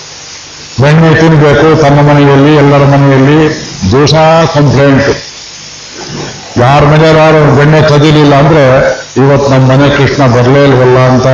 ಬೆಣ್ಣೆ 0.82 1.16
ತಿನ್ಬೇಕು 1.16 1.82
ತನ್ನ 1.82 2.00
ಮನೆಯಲ್ಲಿ, 2.00 2.56
ಎಲ್ಲರ 2.56 2.86
ಮನೆಯಲ್ಲಿ. 2.86 3.66
ದಿವಸ 3.92 4.14
ಕಂಪ್ಲೇಂಟ್. 4.58 5.10
ಯಾರ 6.60 6.84
ಮನೆಯವರು 6.86 7.56
ಬೆಣ್ಣೆ 7.56 7.82
ಕದಿಲಿಲ್ಲ 7.82 8.36
ಅಂದ್ರೆ 8.36 8.78
ಇವತ್ತು 9.18 9.52
ನಮ್ಮ 9.52 9.72
ಮನೆ 9.72 9.90
ಕೃಷ್ಣ 9.90 10.28
ಬರಲೇ 10.28 10.64
ಇಲ್ವಲ್ಲ 10.64 10.98
ಅಂತ 10.98 11.28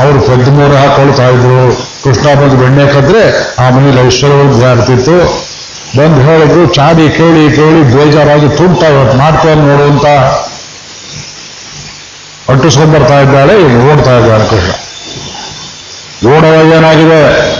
ಅವರು 0.00 0.20
ಪೆದ್ದ 0.20 0.48
ಮೂರು 0.48 0.76
ಹಾಕೊಳ್ತಾ 0.76 1.28
ಇದ್ರು. 1.28 1.90
ಕೃಷ್ಣ 2.04 2.34
ಬಂದು 2.40 2.56
ಬೆಣ್ಣೆ 2.56 2.86
ಕದ್ರೆ 2.86 3.22
ಆ 3.66 3.70
ಮನೇಲಿ 3.70 4.06
ಐಶ್ವರ್ಯವೃದ್ಧಿ 4.06 4.60
ಜಾಡ್ತಿತ್ತು 4.60 5.16
ಬಂದು 5.98 6.20
ಹೇಳಿದ್ರು 6.20 6.66
ಚಾಡಿ 6.66 7.10
ಕೇಳಿ 7.10 7.56
ಕೇಳಿ 7.56 7.82
ಬೇಜಾರಾಗಿ 7.82 8.48
ತುಂಟ 8.56 8.82
ಇವತ್ತು 8.82 9.18
ಮಾಡ್ತೇನೆ 9.18 9.62
ನೋಡು 9.62 9.82
ಅಂತ. 9.82 10.06
ಅಂಟಿಸ್ಕೊಂಡ್ಬರ್ತಾ 12.48 13.20
ಇದ್ದಾಳೆ 13.20 13.54
ಈಗ 13.60 13.92
ಓಡ್ತಾ 13.92 14.18
ಇದ್ದಾಳೆ 14.18 14.50
ಕೃಷ್ಣ. 14.50 14.70
ಓಡುವಾಗ 16.36 16.66
ಏನಾಗಿದೆ? 16.66 17.50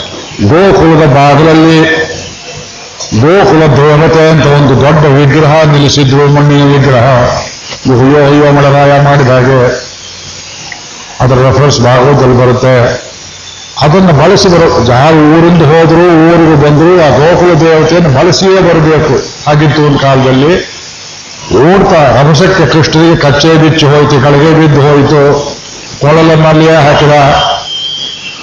ಗೋಕುಲದ 0.48 1.06
ಬಾಗಿಲಲ್ಲಿ 1.06 1.80
ಗೋಕುಲ 3.20 3.66
ದೇವತೆ 3.66 4.30
ಅಂತ 4.30 4.46
ಒಂದು 4.46 4.80
ದೊಡ್ಡ 4.80 5.04
ವಿಗ್ರಹ 5.04 5.64
ನಿಲ್ಲಿಸಿದ್ರು 5.64 6.26
ಮಣ್ಣಿನ 6.26 6.72
ವಿಗ್ರಹ. 6.72 7.04
ಅಯ್ಯೋ 7.90 8.26
ಅಯ್ಯೋ 8.26 8.52
ಮಳರಾಯ 8.52 9.00
ಅದರ 11.20 11.34
ರೆಫರೆನ್ಸ್ 11.34 11.80
ಭಾಗವತದಲ್ಲಿ 11.80 12.36
ಬರುತ್ತೆ. 12.36 13.10
ಅದನ್ನು 13.80 14.12
ಬಳಸಿದರು 14.12 14.88
ಯಾರು 14.88 15.16
ಊರಿಂದ 15.16 15.62
ಹೋದ್ರು, 15.62 16.30
ಊರಿಗೆ 16.30 16.54
ಬಂದರು 16.54 17.06
ಆ 17.06 17.16
ಗೋಕುಲ 17.16 17.52
ದೇವತೆಯನ್ನು 17.52 18.08
ಬಳಸಿಯೇ 18.08 18.60
ಬರಬೇಕು. 18.60 19.14
ಹಾಗಿತ್ತು 19.46 19.82
ಒಂದು 19.82 19.98
ಕಾಲದಲ್ಲಿ. 19.98 20.80
ಓಡ್ತಾ 21.56 22.20
ರಭಸಕ್ಕೆ 22.20 22.66
ಕೃಷ್ಣನಿಗೆ 22.66 23.16
ಕಚ್ಚೆ 23.16 23.54
ಬಿಚ್ಚು 23.54 23.88
ಹೋಯಿತು, 23.88 24.22
ಕಳಗೆ 24.22 24.54
ಬಿದ್ದು 24.54 24.80
ಹೋಯಿತು. 24.80 25.50
ಕೊಳಲನ್ನಲ್ಲಿಯೇ 26.00 26.74
ಹಾಕಿದ 26.74 27.12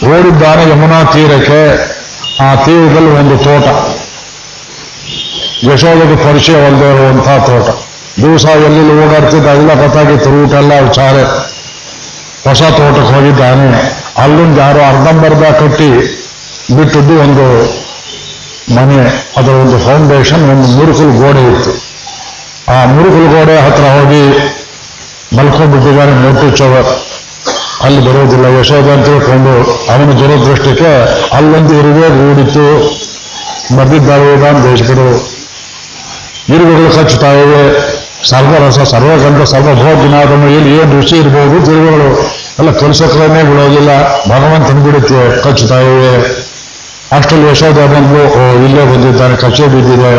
ಓಡಿದ್ದಾನೆ 0.07 0.69
ಯಮುನಾ 0.69 1.03
ತೀರಕ್ಕೆ 1.03 1.87
ಆ 2.43 2.55
ತೀರದಲ್ಲಿ 2.55 3.09
ಒಂದು 3.09 3.37
ತೋಟ. 3.37 3.67
ಯಶೋಧಕ್ಕೆ 5.73 6.15
ಪರಿಚಯವಲ್ಲದೆ 6.15 6.89
ಇರುವಂತಹ 6.89 7.37
ತೋಟ. 7.37 7.69
ದಿವಸ 8.23 8.45
ಎಲ್ಲೆಲ್ಲಿ 8.45 9.05
ಓಡಾಡ್ತಿದ್ದ 9.05 9.47
ಎಲ್ಲ 9.47 9.73
ಗೊತ್ತಾಗಿತ್ತು. 9.81 10.29
ರೂಟ್ 10.29 10.53
ಎಲ್ಲ 10.53 10.71
ವಿಚಾರ. 10.79 11.15
ಹೊಸ 12.47 12.61
ತೋಟಕ್ಕೆ 12.77 13.11
ಹೋಗಿದ್ದಾನೆ. 13.15 13.67
ಅಲ್ಲೊಂದು 14.23 14.57
ಯಾರೋ 14.65 14.81
ಅರ್ಧಂಬರ್ಧ 14.91 15.43
ಕಟ್ಟಿ 15.61 15.89
ಬಿಟ್ಟದ್ದು 16.77 17.15
ಒಂದು 17.25 17.45
ಮನೆ, 18.75 18.99
ಅದರ 19.39 19.53
ಒಂದು 19.63 19.77
ಫೌಂಡೇಶನ್ 19.87 20.43
ಒಂದು 20.53 20.67
ಮುರುಕುಲು 20.77 21.13
ಗೋಡೆ 21.21 21.43
ಇತ್ತು. 21.51 21.73
ಆ 22.73 22.77
ಮುರುಕುಲು 22.95 23.27
ಗೋಡೆ 23.35 23.55
ಹತ್ರ 23.65 23.83
ಹೋಗಿ 23.97 24.23
ಮಲ್ಕೊಂಡ್ಬಿಟ್ಟಿದ್ದಾನೆ 25.37 26.13
ನೋಟಿಸೋವರ್ 26.25 26.89
ಅಲ್ಲಿ 27.85 28.01
ಬರೋದಿಲ್ಲ 28.07 28.45
ಯಶೋಧ 28.57 28.87
ಅಂತ 28.95 29.05
ತಿಳ್ಕೊಂಡು 29.07 29.53
ಅವನ 29.93 30.11
ದುರದೃಷ್ಟಕ್ಕೆ 30.19 30.91
ಅಲ್ಲೊಂದು 31.37 31.73
ಇರುವೆ 31.81 32.07
ಬರ್ದಿದ್ದಾರೆ 33.77 34.27
ಅಂತ 34.33 34.63
ದೇಶಗಳು 34.69 35.07
ಇರುವೆಗಳು 36.55 36.89
ಕಚ್ಚುತ್ತಾ 36.97 37.31
ಇವೆ. 37.43 37.63
ಸರ್ವರಸ 38.31 38.79
ಸರ್ವಗಂಧ 38.91 39.41
ಸರ್ವಭೋಗಿನಾದನು. 39.53 40.47
ಇಲ್ಲಿ 40.57 40.71
ಏನು 40.81 40.91
ರುಚಿ 40.99 41.15
ಇರ್ಬೋದು 41.23 41.57
ತಿರುವುಗಳು 41.65 42.07
ಎಲ್ಲ 42.59 42.71
ಕಲಿಸೋಕ್ರಮೇ 42.81 43.41
ಬಿಡೋದಿಲ್ಲ. 43.49 43.91
ಭಗವಂತನ 44.31 44.79
ಬಿಡುತ್ತೆ 44.85 45.21
ಕಚ್ಚುತ್ತಾ 45.43 45.79
ಇವೆ 45.89 46.13
ಅಷ್ಟಲ್ಲಿ 47.17 47.47
ಯಶೋಧ 47.49 47.79
ಬಂದು 47.93 48.21
ಇಲ್ಲೇ 48.65 48.85
ಬಂದಿದ್ದಾನೆ, 48.85 49.35
ಕಚ್ಚೆ 49.43 49.67
ಬಿದ್ದಿದೆ. 49.73 50.11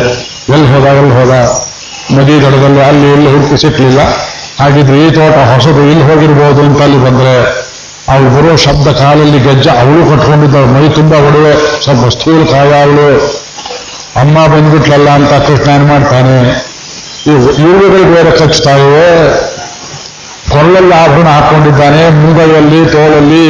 ಎಲ್ಲಿ 0.55 0.69
ಹೋದ 0.73 0.87
ಎಲ್ಲಿ 1.01 1.15
ಹೋದ? 1.19 1.33
ನದಿ 2.17 2.37
ದಡದಲ್ಲಿ, 2.45 2.81
ಅಲ್ಲಿ, 2.91 3.09
ಇಲ್ಲಿ 3.17 3.31
ಹುಡುಕಿ 3.33 3.57
ಸಿಕ್ಕಲಿಲ್ಲ 3.63 4.01
ಹಾಗಿದ್ರೆ 4.61 4.97
ಈ 5.07 5.11
ತೋಟ 5.17 5.37
ಹೊಸದು 5.51 5.83
ಇಲ್ಲಿ 5.91 6.05
ಹೋಗಿರ್ಬೋದು 6.11 6.63
ಅಂತ 6.69 6.81
ಅಲ್ಲಿ 6.83 7.01
ಬಂದ್ರೆ 7.07 7.35
ಅವಳು 8.13 8.31
ಬರೋ 8.37 8.57
ಶಬ್ದ 8.57 8.89
ಕಾಲಲ್ಲಿ 9.01 9.39
ಗೆಜ್ಜೆ 9.47 9.71
ಅವಳು 9.81 10.05
ಕಟ್ಕೊಂಡಿದ್ದಾಳೆ. 10.11 10.67
ಮೈ 10.67 10.89
ತುಂಬ 10.89 11.13
ಒಡವೆ, 11.13 11.53
ಸ್ವಲ್ಪ 11.85 12.07
ಸ್ಥೂಲ 12.15 12.41
ಕಾಯ 12.53 12.73
ಅಮ್ಮ 14.23 14.37
ಬಂದ್ಬಿಟ್ಲಲ್ಲ 14.47 15.09
ಅಂತ 15.09 15.33
ಕೃಷ್ಣ 15.49 15.69
ಏನು 15.71 15.87
ಮಾಡ್ತಾನೆ? 15.87 16.68
ಇವುಗಳು 17.33 18.05
ಬೇರೆ 18.15 18.31
ಕಚ್ಚುತ್ತಾ 18.39 18.75
ಇವೆ 18.77 19.09
ಕೊಳ್ಳಲ್ಲಿ 20.53 20.95
ಆಭರಣ 20.95 21.29
ಹಾಕೊಂಡಿದ್ದಾನೆ. 21.29 22.03
ಮುಂಗೈಯಲ್ಲಿ 22.21 22.79
ತೋಳಲ್ಲಿ 22.93 23.47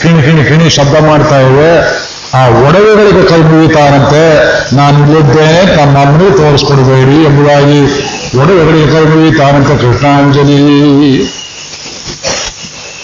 ಕಿಣಿ 0.00 0.22
ಕಿಣಿ 0.22 0.42
ಕಿಣಿ 0.48 0.66
ಶಬ್ದ 0.70 0.96
ಮಾಡ್ತಾ 1.06 1.38
ಇವೆ 1.40 1.70
ಆ 2.38 2.40
ಒಡವೆಗಳಿಗೆ 2.66 3.22
ಕೈ 3.28 3.40
ಮುಗಿತಾನಂತೆ. 3.50 4.22
ನಾನು 4.76 4.96
ಇಲ್ಲಿದ್ದೇನೆ 5.02 5.76
ತಮ್ಮನ್ನು 5.76 6.36
ತೋರಿಸ್ಕೊಡ್ಬೇಡಿ 6.36 7.16
ಎಂಬುದಾಗಿ 7.24 7.80
ಒಡವೆಗಳಿಗೆ 8.40 8.88
ಕೈ 8.92 9.04
ಮುಗಿತಾನಂತೆ 9.12 9.74
ಕೃಷ್ಣಾಂಜಲಿ. 9.82 10.60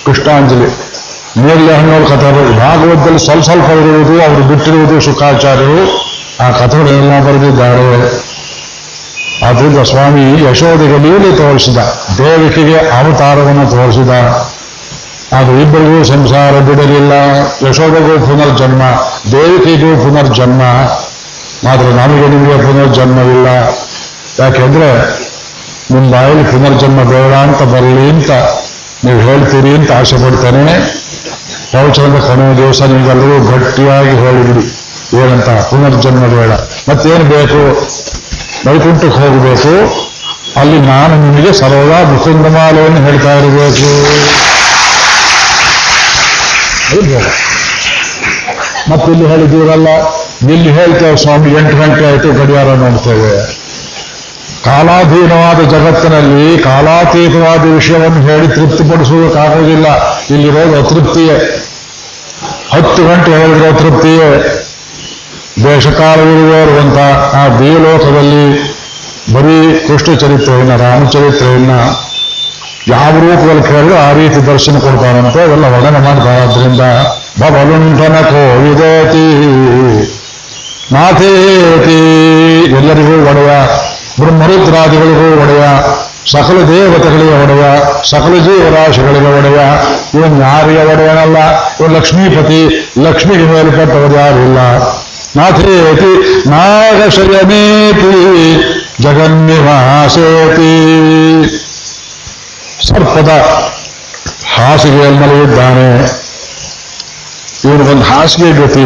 ಕೃಷ್ಣಾಂಜಲಿ 0.06 0.68
ಮೇಲೆ 1.44 1.74
ಹಣ್ಣೋರು 1.76 2.06
ಕಥೆ 2.06 2.30
ಭಾಗವತದಲ್ಲಿ 2.58 3.18
ಸ್ವಲ್ಪ 3.18 3.44
ಸ್ವಲ್ಪ 3.44 3.68
ಇರುವುದು, 3.70 4.14
ಅವರು 4.22 4.42
ಬಿಟ್ಟಿರುವುದು 4.48 5.00
ಶುಕಾಚಾರ್ಯರು 5.00 5.82
ಆ 6.44 6.50
ಕಥೆಗಳೆಲ್ಲ 6.50 7.12
ಬರೆದಿದ್ದಾರೆ. 7.26 8.29
ಆದ್ರಿಂದ 9.49 9.82
ಸ್ವಾಮಿ 9.82 10.50
ಯಶೋಧೆಗೆ 10.50 10.99
ನೀಲಿ 10.99 11.37
ತೋರಿಸಿದ, 11.37 11.78
ದೇವಿಕೆಗೆ 12.18 12.78
ಅವತಾರವನ್ನು 12.78 13.70
ತೋರಿಸಿದ. 13.70 14.11
ಅದು 15.38 15.61
ಇಬ್ಬರಿಗೂ 15.61 16.05
ಸಂಸಾರ 16.05 16.53
ಬಿಡಲಿಲ್ಲ. 16.53 17.12
ಯಶೋಧೆಗೂ 17.68 18.26
ಪುನರ್ಜನ್ಮ, 18.26 18.83
ದೇವಿಕೆಗೂ 19.33 20.03
ಪುನರ್ಜನ್ಮ. 20.03 20.62
ಮಾತ್ರ 21.64 21.87
ನಮಗೆ 21.87 22.29
ನಿಮಗೆ 22.29 22.59
ಪುನರ್ಜನ್ಮವಿಲ್ಲ. 22.59 23.46
ಯಾಕೆಂದ್ರೆ 24.44 25.20
ನಿಮ್ಮ 25.90 26.12
ಬಾಯಲ್ಲಿ 26.12 26.44
ಪುನರ್ಜನ್ಮ 26.44 27.03
ಬೇಡ 27.03 27.35
ಅಂತ 27.35 27.62
ಬರಲಿ 27.62 28.11
ಅಂತ 28.11 28.31
ನೀವು 29.05 29.20
ಹೇಳ್ತೀರಿ 29.20 29.74
ಅಂತ 29.74 29.92
ಆಸೆ 29.92 30.16
ಪಡ್ತೇನೆ 30.16 31.00
ಪ್ರವಚನದ 31.70 32.20
ಕೊನೆಯ 32.20 32.57
ದಿವಸ 32.57 32.83
ನಿಮ್ಗೆಲ್ಲರೂ 32.83 33.50
ಗಟ್ಟಿಯಾಗಿ 33.50 34.11
ಹೇಳಿದ್ರಿ 34.11 34.64
ಏನಂತ? 35.18 35.48
ಪುನರ್ಜನ್ಮ 35.48 36.26
ಬೇಡ. 36.26 36.50
ಮತ್ತೇನು 36.90 37.24
ಬೇಕು? 37.24 37.90
ವೈಕುಂಠಕ್ಕೆ 38.66 39.18
ಹೋಗಬೇಕು. 39.20 39.75
ಅಲ್ಲಿ 40.61 40.79
ನಾನು 40.81 41.14
ನಿಮಗೆ 41.25 41.53
ಸರ್ವದಾ 41.61 41.99
ಮುಕುಂದಮಾಲೆಯನ್ನು 42.11 43.01
ಹೇಳ್ತಾ 43.07 43.33
ಇರಬೇಕು. 43.38 43.90
ಮತ್ತಿಲ್ಲಿ 48.90 49.27
ಹೇಳಿದ್ದೀರಲ್ಲ, 49.31 49.88
ಇಲ್ಲಿ 50.55 50.70
ಹೇಳ್ತೇವೆ 50.73 51.16
ಸ್ವಾಮಿ, 51.16 51.51
ಎಂಟು 51.59 51.77
ಗಂಟೆ 51.77 52.05
ಆಯಿತು 52.11 52.29
ಗಡಿಯಾರ 52.38 52.70
ನೋಡ್ತೇವೆ. 52.83 53.35
ಕಾಲಾಧೀನವಾದ 54.64 55.61
ಜಗತ್ತಿನಲ್ಲಿ 55.73 56.46
ಕಾಲಾತೀತವಾದ 56.62 57.62
ವಿಷಯವನ್ನು 57.75 58.23
ಹೇಳಿ 58.31 58.49
ತೃಪ್ತಿಪಡಿಸುವುದಕ್ಕಾಗೋದಿಲ್ಲ 58.49 59.87
ಇಲ್ಲಿರೋದು 60.35 60.75
ಅತೃಪ್ತಿಯೇ. 60.83 61.37
ಹತ್ತು 62.75 63.03
ಗಂಟೆ 63.09 63.31
ಹೇಳಿದ್ರೆ 63.40 63.68
ಅತೃಪ್ತಿಯೇ. 63.68 64.29
ದೇಶಕಾಲವಿರುವವರುವಂತ 65.56 66.98
ಆ 67.34 67.48
ದೇವಲೋಕದಲ್ಲಿ 67.48 68.44
ಬರೀ 69.34 69.58
ಚರಿತ್ರೆಯನ್ನ 70.16 70.76
ರಾಮಚರಿತ್ರೆಯನ್ನ 70.76 71.70
ಯಾವ 72.88 73.10
ರೂಪದಲ್ಲಿ 73.10 73.62
ಕೇಳಿದ್ರೆ 73.62 73.96
ಆ 73.98 74.12
ರೀತಿ 74.12 74.46
ದರ್ಶನ 74.46 74.78
ಕೊಡ್ತಾರಂತೆ 74.78 75.42
ಅವೆಲ್ಲ 75.42 75.64
ವರ್ಣನೆ 75.64 75.98
ಮಾಡ್ತಾರೆ. 75.98 76.42
ಆದ್ರಿಂದ 76.42 76.80
ಬಬಲುಂಠನ 77.40 78.16
ಕೋವಿದೇತಿ, 78.22 79.26
ನಾಥೇತಿ, 80.92 82.00
ಎಲ್ಲರಿಗೂ 82.78 83.16
ಒಡೆಯ, 83.30 83.50
ಬ್ರಹ್ಮರುದ್ರಾದಿಗಳಿಗೂ 84.20 85.42
ಒಡೆಯ, 85.42 85.64
ಸಕಲ 86.32 86.58
ದೇವತೆಗಳಿಗೆ 86.68 87.42
ಒಡೆಯ, 87.42 87.64
ಸಕಲ 88.10 88.34
ಜೀವರಾಶಿಗಳಿಗೆ 88.44 89.30
ಒಡೆಯ, 89.38 89.60
ಇವನ್ 90.14 90.42
ಯಾರಿಗೆ 90.42 90.82
ಒಡೆಯನಲ್ಲ, 90.92 91.38
ಇವನು 91.80 91.94
ಲಕ್ಷ್ಮೀಪತಿ, 91.94 92.60
ಲಕ್ಷ್ಮಿಗೆ 93.02 93.44
ಮೇಲ್ಪಟ್ಟವರು 93.44 94.14
ಯಾರಿಲ್ಲ 94.14 94.58
ನಾಥೇತಿ 95.37 96.49
ನಾಗಶಯನೇತಿ 96.49 98.12
ಜಗನ್ನಿವಾಸೇತಿ. 99.01 100.73
ಸರ್ಪದ 102.88 103.29
ಹಾಸಿಗೆಯಲ್ಲಿ 104.57 105.19
ಮಲಗಿದ್ದಾನೆ. 105.19 106.21
ಇವನಿಗೊಂದು 107.64 108.03
ಹಾಸಿಗೆ 108.03 108.53
ಗತಿ 108.53 108.85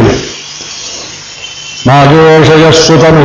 ನಾಗೇಶಯಸ್ಸುತನು 1.86 3.24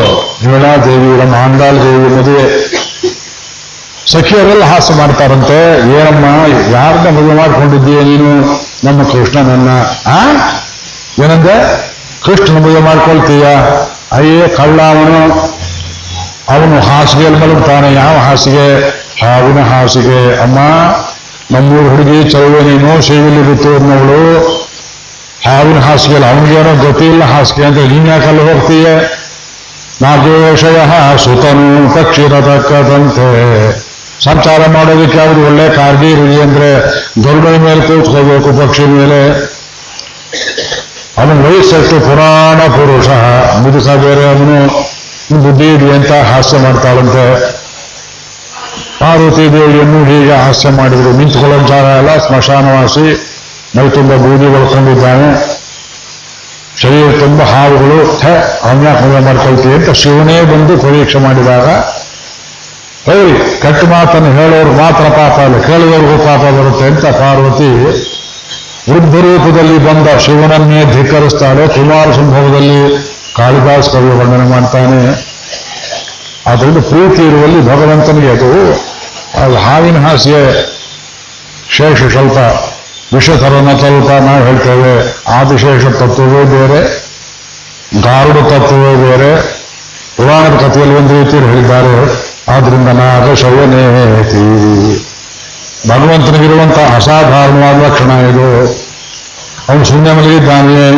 ದೇವಿಯರ 0.85 1.25
ಮಾಂಡಾಲ್ 1.25 1.75
ದೇವಿ 1.75 2.15
ಮದುವೆ. 2.15 2.84
ಸಖಿಯರೆಲ್ಲ 4.11 4.63
ಹಾಸ್ಯ 4.63 4.93
ಮಾಡ್ತಾರಂತೆ. 4.93 5.79
ಏನಮ್ಮ 5.79 6.25
ಯಾರನ್ನ 6.73 7.17
ಮದುವೆ 7.17 7.33
ಮಾಡ್ಕೊಂಡಿದ್ದೀಯ 7.33 8.03
ನೀನು? 8.03 8.59
ನಮ್ಮ 8.83 9.03
ಕೃಷ್ಣನನ್ನ 9.03 9.69
ಆ? 10.07 10.21
ಏನಂದೆ? 11.23 11.87
ಕೃಷ್ಣನ 12.25 12.57
ಮದುವೆ 12.57 12.81
ಮಾಡ್ಕೊಳ್ತೀಯ? 12.81 13.45
ಅಯ್ಯೇ, 14.11 14.47
ಕಳ್ಳ 14.47 14.81
ಅವನು. 14.81 15.35
ಅವನು 16.49 16.81
ಹಾಸಿಗೆಯಲ್ಲಿ 16.81 17.39
ಮಲಗ್ತಾನೆ, 17.39 17.93
ಯಾವ 17.93 18.17
ಹಾಸಿಗೆ? 18.17 18.89
ಹಾವಿನ 19.25 19.59
ಹಾಸಿಗೆ. 19.63 20.41
ಅಮ್ಮ, 20.41 20.57
ನಮ್ಮೂರು 21.51 21.89
ಹುಡುಗಿ 21.89 22.29
ಚೌವೆ 22.29 22.61
ನೀನು, 22.61 23.01
ಸೇವೆಯಲ್ಲಿ 23.01 23.43
ಬಿತ್ತು 23.43 23.75
ಅನ್ನೋಳು 23.75 24.47
ಹಾವಿನ 25.47 25.79
ಹಾಸಿಗೆಯಲ್ಲಿ 25.79 26.29
ಅವನಿಗೇನೋ 26.29 26.87
ಗೊತ್ತಿಲ್ಲ 26.87 27.23
ಹಾಸಿಗೆ 27.23 27.65
ಅಂತ 27.67 27.77
ನೀನ್ 27.77 28.07
ಯಾಕಲ್ಲಿ 28.07 28.53
ಹೋಗ್ತೀಯ? 28.53 28.87
ನಾಗೇಶಯ 30.01 30.77
ಸುತನು 31.17 31.95
ಪಕ್ಷಿರತಕ್ಕದಂತೆ 31.95 33.84
ಸಂಚಾರ 34.19 34.61
ಮಾಡೋದಕ್ಕೆ 34.69 35.17
ಯಾವುದು 35.17 35.45
ಒಳ್ಳೆ 35.45 35.69
ಕಾರ್ಗಿ 35.69 36.11
ಇರಲಿ 36.11 36.41
ಅಂದ್ರೆ 36.41 36.69
ಗರುಡನ 37.23 37.55
ಮೇಲೆ 37.63 37.81
ಕೂತ್ಕೋಬೇಕು 37.81 38.53
ಪಕ್ಷಿ 38.53 38.85
ಮೇಲೆ. 38.85 39.45
ಅವನು 41.17 41.43
ವಯಸ್ಸಷ್ಟು 41.43 41.99
ಪುರಾಣ 41.99 42.59
ಪುರುಷ. 42.71 43.09
ಮುದುಕ 43.61 43.87
ಬೇರೆ 43.89 44.29
ಅವನು 44.29 44.67
ಬುದ್ಧಿ 45.43 45.73
ಇಡಿ 45.73 45.91
ಅಂತ 45.91 46.11
ಹಾಸ್ಯ 46.11 46.57
ಮಾಡ್ತಾಳಂತೆ. 46.57 47.55
ಪಾರ್ವತಿ 48.99 49.53
ದೇವಿಯನ್ನು 49.53 50.05
ಹೀಗೆ 50.05 50.35
ಹಾಸ್ಯ 50.35 50.69
ಮಾಡಿದರು. 50.69 51.11
ನಿಂತ್ಕೊಳ್ಳೋ 51.11 51.67
ಜಾಗ 51.67 51.85
ಎಲ್ಲ 51.85 52.17
ಸ್ಮಶಾನವಾಸಿ 52.17 53.35
ಮೈ 53.77 53.89
ತುಂಬ 53.89 54.13
ಬೂದಿ 54.13 54.45
ಒಳ್ಕೊಂಡಿದ್ದಾನೆ 54.45 55.59
ಶರೀರ 56.81 57.19
ತುಂಬ 57.19 57.41
ಹಾವುಗಳು. 57.41 58.19
ಹೇ 58.19 58.59
ಅವನ್ಯಾಕೆ 58.63 59.25
ಮಾಡ್ಕೊಳ್ತೀವಿ 59.25 59.73
ಅಂತ 59.73 59.89
ಶಿವನೇ 59.89 60.41
ಬಂದು 60.41 60.77
ಪರೀಕ್ಷೆ 60.77 61.19
ಮಾಡಿದಾಗ 61.19 61.67
ಹೌದು 63.07 63.33
ಕಟ್ಟು 63.63 63.85
ಮಾತನ್ನು 63.93 64.29
ಹೇಳೋರು 64.37 64.71
ಮಾತ್ರ 64.81 65.03
ಪಾಪ 65.17 65.35
ಅಲ್ಲ, 65.45 65.57
ಕೇಳುವವರಿಗೂ 65.67 66.15
ಪಾಪ 66.29 66.43
ಬರುತ್ತೆ 66.57 66.85
ಅಂತ 66.91 67.05
ಪಾರ್ವತಿ 67.21 67.69
ವೃದ್ಧ 68.89 69.15
ರೂಪದಲ್ಲಿ 69.25 69.77
ಬಂದ 69.87 70.07
ಶಿವನನ್ನೇ 70.23 70.79
ಧಿಕ್ಕರಿಸ್ತಾಳೆ. 70.93 71.63
ಕುಮಾರ 71.75 72.05
ಸಂಭವದಲ್ಲಿ 72.17 72.79
ಕಾಳಿದಾಸ್ 73.37 73.89
ಕವಿ 73.93 74.11
ವರ್ಣನೆ 74.19 74.47
ಮಾಡ್ತಾನೆ. 74.53 74.99
ಅದರಿಂದ 76.51 76.81
ಪ್ರೀತಿ 76.91 77.21
ಇರುವಲ್ಲಿ 77.29 77.61
ಭಗವಂತನಿಗೆ 77.71 78.29
ಅದು 78.35 78.49
ಅದು 79.43 79.55
ಹಾವಿನ 79.65 79.97
ಹಾಸಿಗೆ 80.05 80.43
ಶೇಷ 81.77 82.01
ಸ್ವಲ್ಪ 82.15 82.37
ವಿಷತರನ 83.15 83.71
ಸ್ವಲ್ಪ 83.81 84.11
ನಾವು 84.27 84.41
ಹೇಳ್ತೇವೆ. 84.47 84.93
ಆದಿಶೇಷ 85.37 85.85
ತತ್ವವೇ 86.01 86.43
ಬೇರೆ, 86.53 86.79
ಗಾರುಡ 88.05 88.37
ತತ್ವವೇ 88.53 88.93
ಬೇರೆ. 89.07 89.31
ಪುರಾಣದ 90.17 90.55
ಕಥೆಯಲ್ಲಿ 90.63 90.95
ಒಂದು 91.01 91.13
ರೀತಿಯಲ್ಲಿ 91.19 91.49
ಹೇಳಿದ್ದಾರೆ. 91.53 91.95
ಆದ್ರಿಂದ 92.47 92.87
ನಾಗ 92.87 93.33
ಶವನೇತಿ 93.33 94.45
ಭಗವಂತನಿಗಿರುವಂತಹ 95.89 96.95
ಅಸಾಧಾರಣವಾದ 96.95 97.85
ಲಕ್ಷಣ 97.85 98.11
ಇದು. 98.11 98.65
ಅವನು 99.69 99.85
ಶೂನ್ಯ 99.85 100.11
ಮಲಗಿದ್ದಾನೆ. 100.11 100.91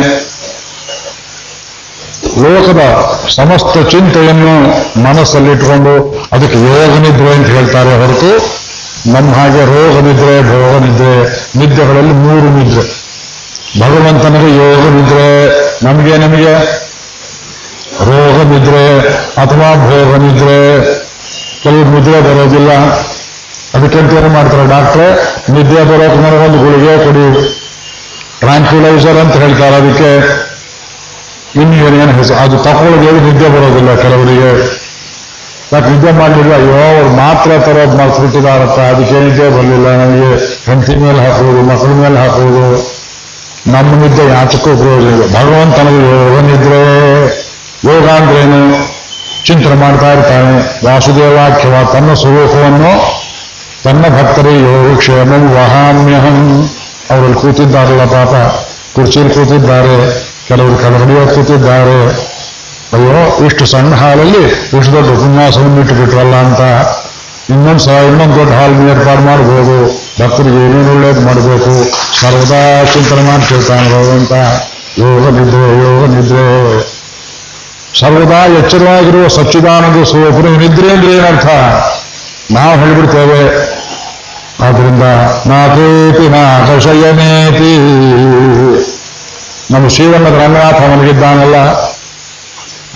ಲೋಕದ 2.42 2.80
ಸಮಸ್ತ 3.28 3.90
ಚಿಂತೆಯನ್ನು 3.90 4.68
ಮನಸ್ಸಲ್ಲಿಟ್ಟುಕೊಂಡು 5.02 6.24
ಅದಕ್ಕೆ 6.32 6.58
ಯೋಗ 6.58 6.98
ನಿದ್ರೆ 6.98 7.34
ಅಂತ 7.34 7.46
ಹೇಳ್ತಾರೆ 7.46 7.96
ಹೊರತು 7.96 8.58
ನಮ್ಮ 9.12 9.34
ಹಾಗೆ 9.34 9.64
ರೋಗ 9.64 10.04
ನಿದ್ರೆ, 10.04 10.42
ಭೋಗ 10.42 10.82
ನಿದ್ರೆ, 10.82 11.28
ನಿದ್ದೆಗಳಲ್ಲಿ 11.58 12.12
ಮೂರು 12.12 12.58
ನಿದ್ರೆ. 12.58 13.08
ಭಗವಂತನಿಗೆ 13.80 14.56
ಯೋಗ 14.56 14.94
ನಿದ್ರೆ. 14.94 15.48
ನಮಗೆ 15.84 16.16
ನಮಗೆ 16.16 16.52
ರೋಗ 18.00 18.46
ನಿದ್ರೆ 18.46 19.08
ಅಥವಾ 19.12 19.74
ಭೋಗ 19.74 20.22
ನಿದ್ರೆ. 20.22 21.07
ಕೆಲವು 21.62 21.84
ನಿದ್ರೆ 21.84 22.20
ಬರೋದಿಲ್ಲ. 22.20 22.72
ಅದಕ್ಕೆಂತ 23.74 24.12
ಏನು 24.12 24.28
ಮಾಡ್ತಾರೆ? 24.28 24.68
ಡಾಕ್ಟ್ರೆ 24.68 25.14
ನಿದ್ದೆ 25.52 25.84
ಬರೋಕೆ 25.84 26.46
ಒಂದು 26.46 26.58
ಗುಳಿಗೆ 26.58 27.04
ಕೊಡಿ. 27.04 27.58
ಟ್ರಾಂಕ್ಯುಲೈಸರ್ 28.40 29.16
ಅಂತ 29.16 29.36
ಹೇಳ್ತಾರೆ 29.36 29.74
ಅದಕ್ಕೆ. 29.76 30.38
ಇನ್ನು 31.60 31.76
ಏನೇನು 31.76 32.12
ಹೆಸರು? 32.12 32.36
ಅದು 32.36 32.58
ತಕೊಳ್ಳೋದು 32.58 33.20
ನಿದ್ದೆ 33.20 33.48
ಬರೋದಿಲ್ಲ 33.48 33.94
ಕೆಲವರಿಗೆ. 33.94 34.78
ಯಾಕೆ 35.72 35.90
ನಿದ್ದೆ 35.90 36.12
ಮಾಡಲಿಲ್ಲ? 36.12 36.54
ಅಯ್ಯೋ, 36.54 36.96
ಅವ್ರು 36.96 37.16
ಮಾತ್ರ 37.16 37.50
ತರೋದು 37.58 37.96
ಮರ್ತ್ಬಿಟ್ಟಿದಾರಪ್ಪ 37.96 38.80
ಅದಕ್ಕೆ 38.80 39.20
ನಿದ್ದೆ 39.20 39.50
ಬರಲಿಲ್ಲ 39.50 39.86
ನನಗೆ. 39.88 40.36
ಹೆಂಡತಿ 40.66 40.96
ಮೇಲೆ 40.96 41.20
ಹಾಕುವುದು 41.20 41.62
ಮಕ್ಕಳ 41.62 41.88
ಮೇಲೆ 41.88 42.20
ಹಾಕುವುದು 42.20 42.98
ನಮ್ಮ 43.66 44.02
ನಿದ್ದೆ 44.02 44.26
ಯಾತಕ್ಕೂ 44.26 44.70
ಇಲ್ಲ. 44.70 45.22
ಭಗವಂತನಿಗೆ 45.22 46.10
ಯೋಗ 46.10 46.40
ನಿದ್ರೆ. 46.40 46.82
ಯೋಗ 47.84 48.08
ಅಂದ್ರೇನು? 48.08 48.97
ಚಿಂತನೆ 49.44 49.74
ಮಾಡ್ತಾ 49.74 50.12
ಇರ್ತಾನೆ 50.12 50.86
ವಾಸುದೇವಾಖ್ಯವ 50.86 51.92
ತನ್ನ 51.92 52.14
ಸ್ವರೂಪವನ್ನು 52.14 53.18
ತನ್ನ 53.84 54.04
ಭಕ್ತರಿಗೆ 54.08 54.72
ಯೋಗಕ್ಷೇಮಂ 54.72 55.50
ವಹಾಮ್ಯಹಂ. 55.50 56.70
ಅವರಲ್ಲಿ 57.10 57.34
ಕೂತಿದ್ದಾರಲ್ಲ 57.34 58.04
ಪಾಪ, 58.04 58.34
ಕುರ್ಚಿಯಲ್ಲಿ 58.94 59.34
ಕೂತಿದ್ದಾರೆ, 59.34 60.22
ಕೆಲವರು 60.48 60.76
ಕೆಳಗಡೆಯೋ 60.76 61.26
ಕೂತಿದ್ದಾರೆ. 61.26 62.28
ಅಯ್ಯೋ, 62.92 63.44
ಇಷ್ಟು 63.46 63.66
ಸಣ್ಣ 63.66 63.94
ಹಾಲಲ್ಲಿ 63.94 64.42
ಇಷ್ಟು 64.78 64.92
ದೊಡ್ಡ 64.92 65.10
ಉಪನ್ಯಾಸವನ್ನು 65.10 65.80
ಇಟ್ಟುಬಿಟ್ರಲ್ಲ 65.80 66.34
ಅಂತ. 66.34 66.60
ಇನ್ನೊಂದು 67.50 67.78
ಸಹ 67.78 67.92
ಇನ್ನೊಂದು 67.92 68.36
ದೊಡ್ಡ 68.36 68.52
ಹಾಲ್ 68.52 68.90
ಏರ್ಪಾಡು 68.90 69.20
ಮಾಡ್ಬೋದು. 69.20 69.76
ಭಕ್ತರಿಗೆ 70.22 70.56
ಏನೇನು 70.56 70.92
ಒಳ್ಳೇದು 70.94 71.20
ಮಾಡಬೇಕು. 71.20 71.92
ಸರ್ವದಾ 72.20 72.84
ಚಿಂತನೆ 72.84 73.22
ಮಾಡ್ತಿರ್ತಾನೆ 73.22 74.10
ಅಂತ 74.10 74.32
ಯೋಗ 74.98 75.28
ನಿದ್ರೆ 75.28 75.90
ಯೋಗ 75.90 76.10
ನಿದ್ರೆ. 76.10 76.97
ಸರ್ವದಾ 77.94 78.46
ಎಚ್ಚರವಾಗಿರುವ 78.46 79.28
ಸಚ್ಚಿದಾನಂದ 79.28 80.04
ಸ್ವರೂಪರು 80.04 80.56
ನಿದ್ರೆ 80.56 80.90
ಅಂದ್ರೆ 80.90 81.12
ಏನರ್ಥ? 81.12 81.46
ನಾವು 82.52 82.78
ಹೇಳಿಬಿಡ್ತೇವೆ. 82.78 83.68
ಆದ್ರಿಂದ 84.60 85.02
ನಾಕೇತಿ 85.46 86.28
ನಾಕಶಯನೇತಿ 86.28 87.76
ನಮ್ಮ 89.74 89.88
ಶ್ರೀರಂಗದ 89.88 90.34
ರಂಗನಾಥ 90.44 90.80
ಮಲಗಿದ್ದಾನಲ್ಲ 90.82 91.54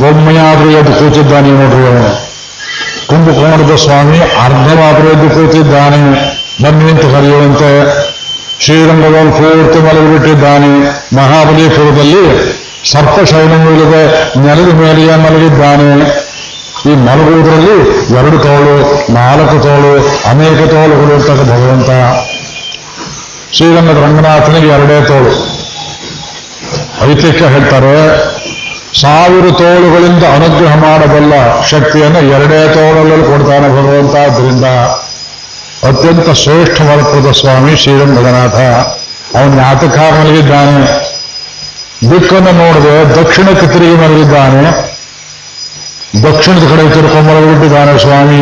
ಒಮ್ಮೆಯಾದ್ರೂ 0.08 0.70
ಎದ್ದು 0.70 0.92
ಕೂತಿದ್ದಾನೆ 0.92 1.50
ನೋಡ್ರಿ. 1.50 2.32
ಕುಂಭಕೋಣದ 3.06 3.74
ಸ್ವಾಮಿ 3.76 4.18
ಅರ್ಧವಾದರೂ 4.18 5.08
ಎದ್ದು 5.08 5.30
ಕೂತಿದ್ದಾನೆ. 5.30 6.32
ಬನ್ನಿ 6.62 6.90
ಅಂತ 6.90 7.02
ಕರೆಯುವಂತೆ 7.02 8.02
ಶ್ರೀರಂಗದಲ್ಲಿ 8.60 9.32
ಪೂರ್ತಿ 9.32 9.78
ಮಲಗಿಬಿಟ್ಟಿದ್ದಾನೆ. 9.78 10.90
ಮಹಾಬಲಿಪುರದಲ್ಲಿ 11.16 12.51
ಸರ್ಪಶಯನವಿಲ್ಲದೆ 12.90 14.04
ನೆಲದ 14.40 14.74
ಮೇಲೆಯೇ 14.74 15.16
ಮಲಗಿದ್ದಾನೆ. 15.16 16.22
ಈ 16.90 16.94
ಮಲಗುವುದರಲ್ಲಿ 16.94 17.74
ಎರಡು 18.14 18.38
ತೋಳು, 18.38 18.74
ನಾಲ್ಕು 19.12 19.62
ತೋಳು, 19.62 19.92
ಅನೇಕ 20.28 20.70
ತೋಳುಗಳು 20.70 21.14
ಇರ್ತಕ್ಕ 21.14 21.42
ಭಗವಂತ 21.42 21.90
ಶ್ರೀರಂಗದ 23.52 24.02
ರಂಗನಾಥನಿಗೆ 24.02 24.68
ಎರಡೇ 24.68 25.04
ತೋಳು. 25.04 25.32
ಐತಿಹ್ಯ 27.10 27.46
ಹೇಳ್ತಾರೆ, 27.46 27.96
ಸಾವಿರ 29.00 29.52
ತೋಳುಗಳಿಂದ 29.52 30.24
ಅನುಗ್ರಹ 30.24 30.76
ಮಾಡಬಲ್ಲ 30.76 31.62
ಶಕ್ತಿಯನ್ನು 31.62 32.18
ಎರಡೇ 32.18 32.68
ತೋಳಲ್ಲಿ 32.68 33.24
ಕೊಡ್ತಾನೆ 33.24 33.68
ಭಗವಂತ 33.68 34.16
ಆದ್ದರಿಂದ 34.16 34.64
ಅತ್ಯಂತ 35.88 36.30
ಶ್ರೇಷ್ಠ 36.30 36.82
ಮಲಪುರದ 36.82 37.32
ಸ್ವಾಮಿ 37.32 37.76
ಶ್ರೀರಂಗನಾಥ. 37.76 38.56
ಅವನ 39.38 39.60
ಮಲಗಿದ್ದಾನೆ? 40.20 41.11
ದಿಕ್ಕನ್ನು 42.09 42.51
ನೋಡದೆ 42.53 42.93
ದಕ್ಷಿಣಕ್ಕೆ 43.15 43.67
ತಿರುಗಿ 43.67 43.95
ಮಲಗಿದ್ದಾನೆ 43.95 44.63
ದಕ್ಷಿಣದ 46.21 46.65
ಕಡೆ 46.71 46.83
ತಿರ್ಕೊಂಡು 46.93 47.27
ಮಲಗಿಬಿಟ್ಟಿದ್ದಾನೆ 47.29 47.93
ಸ್ವಾಮಿ 47.97 48.41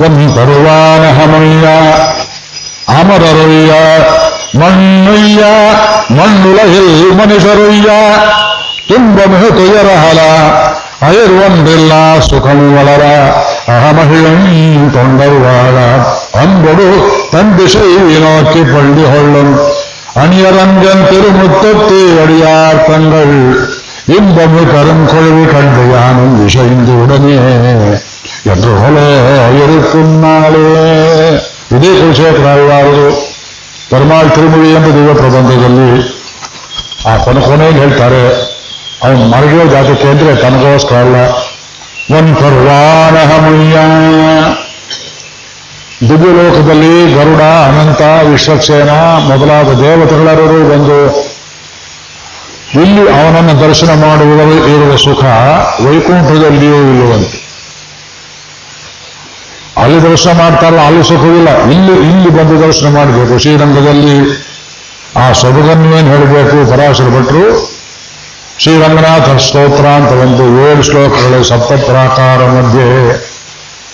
ಒಂದರುವಾನ 0.00 1.04
ಹಮಯ್ಯ 1.18 1.66
ಅಮರರೊಯ್ಯ 2.94 3.72
ಮಣ್ಣೊಯ್ಯ 4.58 5.42
ಮಣ್ಣುಲಹಿಲ್ 6.10 6.96
ಮನುಷ್ಯರೊಯ್ಯ 7.12 7.90
ತುಂಬ 8.88 9.18
ತುಯರ 9.50 9.90
ಹಲ 9.96 10.20
ಅಯರ್ವಂದಿಲ್ಲ 11.04 11.92
ಸುಖಮು 12.20 12.66
ವಲರ 12.74 13.04
ಅಹಮಹಿಳಂ 13.68 14.38
ತೊಂಡರುವಾಳ 14.94 15.76
அன்பொடு 16.38 16.86
தன் 17.32 17.52
திசை 17.56 17.88
நோக்கி 18.16 18.62
பள்ளி 18.64 19.04
கொள்ளும் 19.06 19.54
அணியரங்கன் 20.22 21.04
திருமுத்தத்து 21.08 22.00
அடியார் 22.22 22.84
தங்கள் 22.88 23.34
இன்பமு 24.14 24.62
கருங்கொழுவி 24.72 25.44
கண்டு 25.52 25.84
யானும் 25.92 26.34
விஷைந்து 26.40 26.94
உடனே 27.02 27.36
என்று 28.52 28.72
போல 28.74 28.96
இருக்கும் 29.64 30.12
நாளே 30.20 30.64
ಇದೇ 31.74 31.92
ಕುಲಶೇಖರಾಯರು 32.00 33.06
ಪರಮಾಳ್ 33.90 34.28
ತಿರುಮುಳಿ 34.28 34.68
ಎಂಬ 34.74 34.88
ದಿವ್ಯ 34.90 35.14
ಪ್ರಬಂಧದಲ್ಲಿ 35.14 35.88
ಆ 37.06 37.14
ಕೊನೆ 37.24 37.40
ಕೊನೆಯಲ್ಲಿ 37.40 37.80
ಹೇಳ್ತಾರೆ 37.80 38.22
ಅವನು 39.04 39.24
ಮರಗಿರೋ 39.28 39.64
ಜಾತಕ್ಕೆ 39.72 40.06
ಅಂದ್ರೆ 40.10 40.34
ತನಗೋಸ್ಕರ 40.42 40.98
ಅಲ್ಲ 40.98 41.16
ಒನ್ 42.18 42.30
ಪರ್ವಾನಹಮಯ್ಯ 42.36 43.76
ದಿವ್ಯಲೋಕದಲ್ಲಿ 46.07 47.13
ಗರುಡ, 47.13 47.41
ಅನಂತ 47.41 48.01
ವಿಶ್ವಕ್ಷೇನ 48.29 48.89
ಮೊದಲಾದ 49.31 49.69
ದೇವತೆಗಳೆಲ್ಲರೂ 49.81 50.59
ಬಂದು 50.69 50.99
ಇಲ್ಲಿ 52.81 53.01
ಅವನನ್ನು 53.01 53.67
ದರ್ಶನ 53.67 53.91
ಮಾಡುವುದರಲ್ಲಿ 53.93 54.73
ಇರುವ 54.73 54.95
ಸುಖ 54.95 55.23
ವೈಕುಂಠದಲ್ಲಿಯೂ 55.85 56.75
ಇಲ್ಲವಂತೆ. 56.75 57.37
ಅಲ್ಲಿ 59.77 60.03
ದರ್ಶನ 60.03 60.37
ಮಾಡ್ತಾರಲ್ಲ, 60.37 60.79
ಅಲ್ಲಿ 60.79 61.03
ಸುಖವಿಲ್ಲ. 61.03 61.49
ಇಲ್ಲಿ 61.71 61.95
ಇಲ್ಲಿ 62.09 62.29
ಬಂದು 62.29 62.61
ದರ್ಶನ 62.61 62.87
ಮಾಡಬೇಕು 62.95 63.39
ಶ್ರೀರಂಗದಲ್ಲಿ 63.39 64.15
ಆ 65.19 65.31
ಸೊಬಗನ್ನೇನು 65.31 66.09
ಹೇಳಬೇಕು? 66.15 66.71
ಪರಾಶರ 66.71 67.03
ಭಟ್ರು, 67.03 67.45
ಶ್ರೀರಂಗನಾಥ 68.59 69.41
ಸ್ತೋತ್ರ 69.41 69.85
ಅಂತ 69.87 70.11
ಒಂದು 70.11 70.69
ಏಳು 70.69 70.81
ಶ್ಲೋಕಗಳು 70.83 71.43
ಸಪ್ತ 71.43 71.71
ಪ್ರಾಕಾರ 71.85 72.39
ಮಧ್ಯೆ 72.47 72.87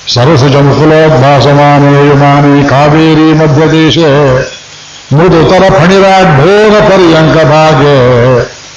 ಸರಸಜ 0.07 0.57
ಮುಕುಲೋದ್ಭಾಸಮಾನೇಯುಮಾನಿ 0.67 2.69
ಕಾವೇರಿ 2.69 3.35
ಮಧ್ಯದೇಶೆ 3.35 4.09
ಮೃದುತರ 5.13 5.63
ಫಣಿರಾಟ್ 5.77 6.41
ಭೋಗ 6.41 6.89
ಪರ್ಯಂಕ 6.89 7.45
ಭಾಗೆ 7.45 7.97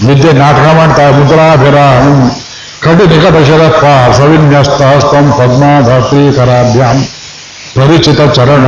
ನಿದ್ದೆ 0.00 0.38
ನಾಟಕ 0.38 0.66
ಮಾಡ್ತಾ 0.76 1.10
ಮುದ್ರಾಭಿರಾಮ 1.10 2.28
ಕಡು 2.82 3.04
ನಿಕಟ 3.04 3.36
ಶರತ್ವ 3.46 3.86
ಸವಿನ್ಯಸ್ತ 4.18 4.82
ಹಸ್ತಂ 4.90 5.32
ಪದ್ಮಾಧಾತ್ರೀಕರಾಭ್ಯಾಂ 5.38 6.98
ಪರಿಚಿತ 7.74 8.20
ಚರಣ 8.36 8.66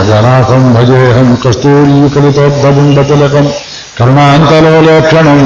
ಅಜನಾಥಂ 0.00 0.74
ಭಜೇಹಂ 0.74 1.38
ಕಸ್ತೂರೀಕಲಿತೋದ್ಭುಂಡತಿಲಕಂ 1.44 3.46
ಕರ್ಣಾಂತಲೋಲೇಕ್ಷಣಂ 3.98 5.40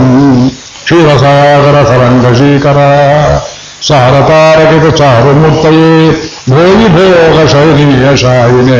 ಕ್ಷೀರಸಾಗರ 0.83 1.85
ಸರಂಗಶೀಕರ, 1.87 2.77
ಸಾರತಾರಕಿತ 3.87 4.95
ಚಾರುಮೂರ್ತಯೇ 4.95 6.11
ಭೋಗಿ 6.49 6.87
ಭೋಗ 6.87 7.47
ಶೈಲಿಯ 7.47 8.15
ಶಾಯಿನೇ. 8.15 8.79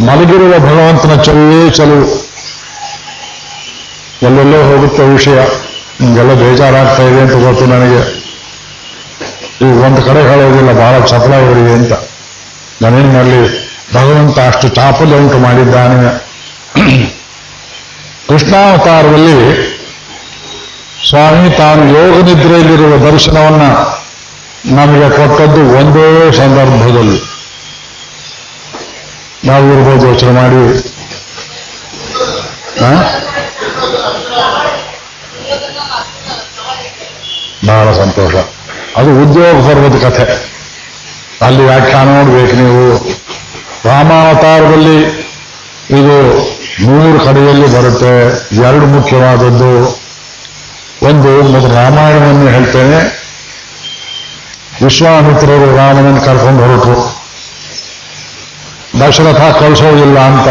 ಮಲಗಿರುವ 0.00 0.58
ಭಗವಂತನ 0.58 1.22
ಚಲುವೇ 1.22 1.70
ಚಲುವು 1.70 2.30
ಎಲ್ಲೆಲ್ಲೋ 4.22 4.62
ಹೋಗುತ್ತೆ 4.62 5.02
ವಿಷಯ. 5.02 5.38
ಹಿಂಗೆಲ್ಲ 6.00 6.32
ಬೇಜಾರಾಗ್ತಾ 6.32 7.02
ಇದೆ 7.02 7.20
ಅಂತ 7.20 7.32
ಗೊತ್ತು 7.32 7.66
ನನಗೆ. 7.66 8.00
ಈ 9.62 9.64
ಒಂದು 9.64 10.02
ಕಡೆ 10.02 10.22
ಹೇಳೋದಿಲ್ಲ, 10.22 10.72
ಬಹಳ 10.72 11.04
ಚಪಲ 11.04 11.34
ಇವರಿಗೆ 11.34 11.72
ಅಂತ. 11.72 11.92
ನಾನೇನು 12.82 13.12
ಮಾಡಲಿ? 13.12 13.70
ಭಗವಂತ 13.94 14.38
ಅಷ್ಟು 14.38 14.68
ಚಾಪಲ್ಯ 14.68 15.14
ಉಂಟು 15.14 15.38
ಮಾಡಿದ್ದಾನೆ. 15.38 16.18
ಕೃಷ್ಣಾವತಾರದಲ್ಲಿ 18.28 19.36
ಸ್ವಾಮಿ, 21.08 21.50
ತಾನು 21.50 21.98
ಯೋಗ 21.98 22.24
ನಿದ್ರೆಯಲ್ಲಿರುವ 22.24 23.10
ದರ್ಶನವನ್ನ 23.10 23.62
ನಮಗೆ 24.74 25.16
ಕೊಟ್ಟದ್ದು 25.16 25.60
ಒಂದೇ 25.60 26.32
ಸಂದರ್ಭದಲ್ಲಿ. 26.32 27.22
ನಾವು 29.44 29.72
ಇರ್ಬೋದು 29.72 30.08
ಯೋಚನೆ 30.08 30.30
ಮಾಡಿ? 30.30 30.90
ಬಹಳ 37.66 37.92
ಸಂತೋಷ. 37.92 38.34
ಅದು 38.96 39.22
ಉದ್ಯೋಗ 39.22 39.68
ಪರ್ವದ 39.68 40.08
ಕಥೆ. 40.08 40.50
ಅಲ್ಲಿ 41.42 41.64
ವ್ಯಾಖ್ಯಾನ 41.64 42.08
ನೋಡ್ಬೇಕು 42.08 42.56
ನೀವು. 42.56 43.08
ರಾಮಾವತಾರದಲ್ಲಿ 43.84 44.96
ಇದು 45.90 46.38
ಮೂರು 46.86 47.24
ಕಡೆಯಲ್ಲಿ 47.24 47.66
ಬರುತ್ತೆ. 47.66 48.30
ಎರಡು 48.56 48.86
ಮುಖ್ಯವಾದದ್ದು. 48.86 49.99
ಒಂದು 51.08 51.42
ಮೊದಲು 51.42 51.74
ರಾಮಾಯಣವನ್ನು 51.74 52.50
ಹೇಳ್ತೇನೆ. 52.50 52.98
ವಿಶ್ವಾಮಿತ್ರರು 54.82 55.76
ರಾಮನನ್ನು 55.76 56.20
ಕರ್ಕೊಂಡು 56.20 56.62
ಹೊರಟರು. 56.62 56.96
ದಶರಥ 59.00 59.42
ಕಳಿಸೋದಿಲ್ಲ 59.60 60.18
ಅಂತ. 60.18 60.48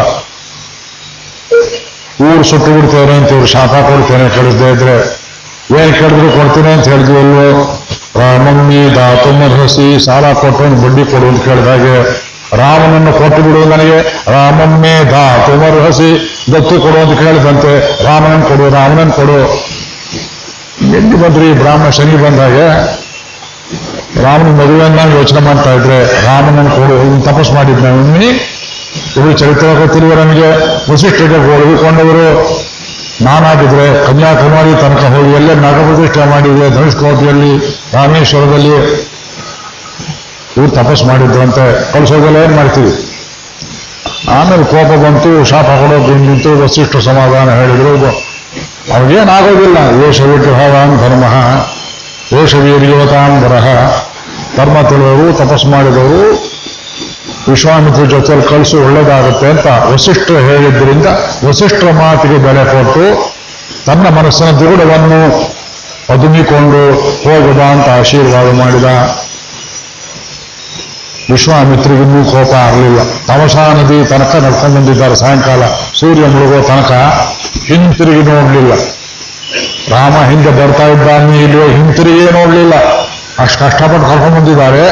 ಊರು 2.21 2.43
ಸುಟ್ಟು 2.43 2.71
ಬಿಡ್ತೇನೆ 2.71 3.13
ಅಂತ 3.17 3.31
ಇವ್ರು 3.31 3.45
ಶಾಪ 3.45 3.73
ಕೊಡ್ತೇನೆ 3.89 4.29
ಕಳಿಸದೇ 4.29 4.69
ಇದ್ರೆ, 4.71 4.95
ಏನ್ 5.81 5.93
ಕೇಳಿದ್ರು 5.93 6.31
ಕೊಡ್ತೀನಿ 6.31 6.73
ಅಂತ 6.73 6.87
ಹೇಳಿದ್ವಿ 6.87 7.19
ಅಲ್ವೋ 7.19 7.45
ರಾಮಮ್ಮಿ 8.19 8.95
ದಾತುಮರ್ಹಸಿ 8.95 9.99
ಸಾಲ 10.05 10.33
ಕೊಟ್ಟು 10.33 10.81
ಬಡ್ಡಿ 10.83 11.11
ಕೊಡು 11.11 11.27
ಅಂತ 11.27 11.43
ಕೇಳಿದಾಗೆ, 11.45 11.95
ರಾಮನನ್ನು 12.57 13.13
ಕೊಟ್ಟು 13.13 13.41
ಬಿಡು 13.41 13.65
ನನಗೆ. 13.65 13.99
ರಾಮಮ್ಮೆ 14.31 14.95
ದಾತುಮರ್ಹಸಿ 15.11 16.09
ದತ್ತು 16.53 16.81
ಕೊಡು 16.81 16.97
ಅಂತ 16.99 17.19
ಕೇಳಿದಂತೆ 17.19 17.73
ರಾಮನನ್ನು 18.05 18.45
ಕೊಡು 18.45 18.69
ರಾಮನನ್ನು 18.69 19.13
ಕೊಡು. 19.13 19.39
ಎಲ್ಲಿ 20.81 21.15
ಬಂದ್ರಿ? 21.21 21.53
ಬ್ರಾಹ್ಮಣ 21.53 21.89
ಶನಿ 21.89 22.15
ಬಂದಾಗ 22.23 22.57
ರಾಮನ 24.23 24.51
ಮದುವೆಯನ್ನ 24.59 24.99
ಯೋಚನೆ 25.17 25.39
ಮಾಡ್ತಾ 25.39 25.71
ಇದ್ರೆ 25.73 25.97
ರಾಮನನ್ನು 26.25 26.71
ಕೊಡು 26.75 26.95
ತಪಸ್ 27.25 27.51
ಮಾಡಿದ್ನ 27.51 27.85
ಇದು 29.17 29.33
ಚರಿತ್ರ 29.37 29.67
ಗೊತ್ತಿರುವ 29.81 30.13
ನಮಗೆ? 30.13 30.47
ವಸಿಷ್ಠರಿಗೆ 30.91 31.37
ಹೋಗಿಕೊಂಡವರು 31.37 32.25
ನಾನಾಗಿದ್ರೆ 33.25 33.85
ಕನ್ಯಾಕುಮಾರಿ 34.07 34.73
ತನಕ 34.81 35.03
ಹೋಗಿ 35.15 35.31
ಎಲ್ಲೇ 35.39 35.55
ನಾಗಪ್ರತಿಷ್ಠೆ 35.55 36.29
ಮಾಡಿದ್ರೆ 36.29 36.69
ಧನುಷ್ಕೋಟಿಯಲ್ಲಿ, 36.69 37.51
ರಾಮೇಶ್ವರದಲ್ಲಿ. 37.93 38.75
ಇವ್ರು 40.57 40.71
ತಪಸ್ 40.71 41.03
ಅಂತ 41.45 41.59
ಕಳಿಸೋದೆಲ್ಲ 41.93 42.37
ಏನ್ 42.45 42.55
ಮಾಡ್ತೀವಿ 42.55 42.91
ಆಮೇಲೆ 44.37 44.63
ಕೋಪ 44.63 44.89
ಬಂತು, 45.05 45.45
ಶಾಪ 45.51 45.69
ಕೊಡೋದು, 45.81 46.15
ನಿಂತು 46.15 46.63
ವಸಿಷ್ಠ 46.63 46.97
ಸಮಾಧಾನ 47.09 47.49
ಹೇಳಿದ್ರು 47.59 48.28
ಅವ್ರಿಗೇನಾಗೋದಿಲ್ಲ 48.95 49.77
ಏಷ 50.07 50.21
ವಿಗ್ರಹವಾನ್ 50.21 50.93
ಧರ್ಮ 51.03 51.25
ಏಷ 52.41 52.55
ವೀರ್ಯವತಾನ್ 52.55 53.35
ಬರಹ 53.43 53.67
ಧರ್ಮ 54.57 54.77
ತಿಳಿದವರು 54.89 55.25
ತಪಸ್ಸು 55.37 55.67
ಮಾಡಿದವರು, 55.67 56.21
ವಿಶ್ವಾಮಿತ್ರ 57.49 58.03
ಜೊತೆಯಲ್ಲಿ 58.13 58.45
ಕಳಿಸಿ 58.49 58.77
ಒಳ್ಳೇದಾಗುತ್ತೆ 58.77 59.47
ಅಂತ 59.49 59.67
ವಸಿಷ್ಠರು 59.91 60.39
ಹೇಳಿದ್ದರಿಂದ 60.49 61.07
ವಸಿಷ್ಠರ 61.47 61.91
ಮಾತಿಗೆ 62.01 62.37
ಬೆಲೆ 62.37 62.63
ಕೊಟ್ಟು 62.73 63.05
ತನ್ನ 63.85 64.05
ಮನಸ್ಸಿನ 64.17 64.49
ದೃಢವನ್ನು 64.59 65.21
ಅದುಮಿಕೊಂಡು 66.13 66.81
ಹೋಗದ 67.23 67.61
ಅಂತ 67.73 67.87
ಆಶೀರ್ವಾದ 67.99 68.51
ಮಾಡಿದ. 68.61 68.85
ವಿಶ್ವಾಮಿತ್ರಿಗಿನ್ನೂ 71.31 72.21
ಕೋಪ 72.31 72.53
ಆಗಲಿಲ್ಲ. 72.67 72.99
ತಮಸಾ 73.27 73.65
ನದಿ 73.73 73.97
ತನಕ 74.11 74.35
ನಡ್ಕೊಂಡು 74.45 74.75
ಬಂದಿದ್ದಾರೆ 74.75 75.15
ಸಾಯಂಕಾಲ. 75.15 75.63
ಸೂರ್ಯ 75.99 76.25
ಮುಳುಗೋ 76.33 76.61
ತನಕ 76.61 76.91
ಹಿಂತಿರುಗಿ 77.69 78.23
ನೋಡಲಿಲ್ಲ. 78.23 78.73
ರಾಮ 79.91 80.29
ಹಿಂದೆ 80.29 80.51
ಬರ್ತಾ 80.51 80.87
ಇದ್ದಾನೆ 80.87 81.43
ಇಲ್ಲವೋ 81.43 81.67
ಹಿಂತಿರುಗಿ 81.67 82.31
ನೋಡಲಿಲ್ಲ. 82.31 82.73
ಅಷ್ಟು 83.39 83.59
ಕಷ್ಟಪಟ್ಟು 83.59 84.01
ಕರ್ಕೊಂಡು 84.01 84.35
ಬಂದಿದ್ದಾರೆ. 84.35 84.83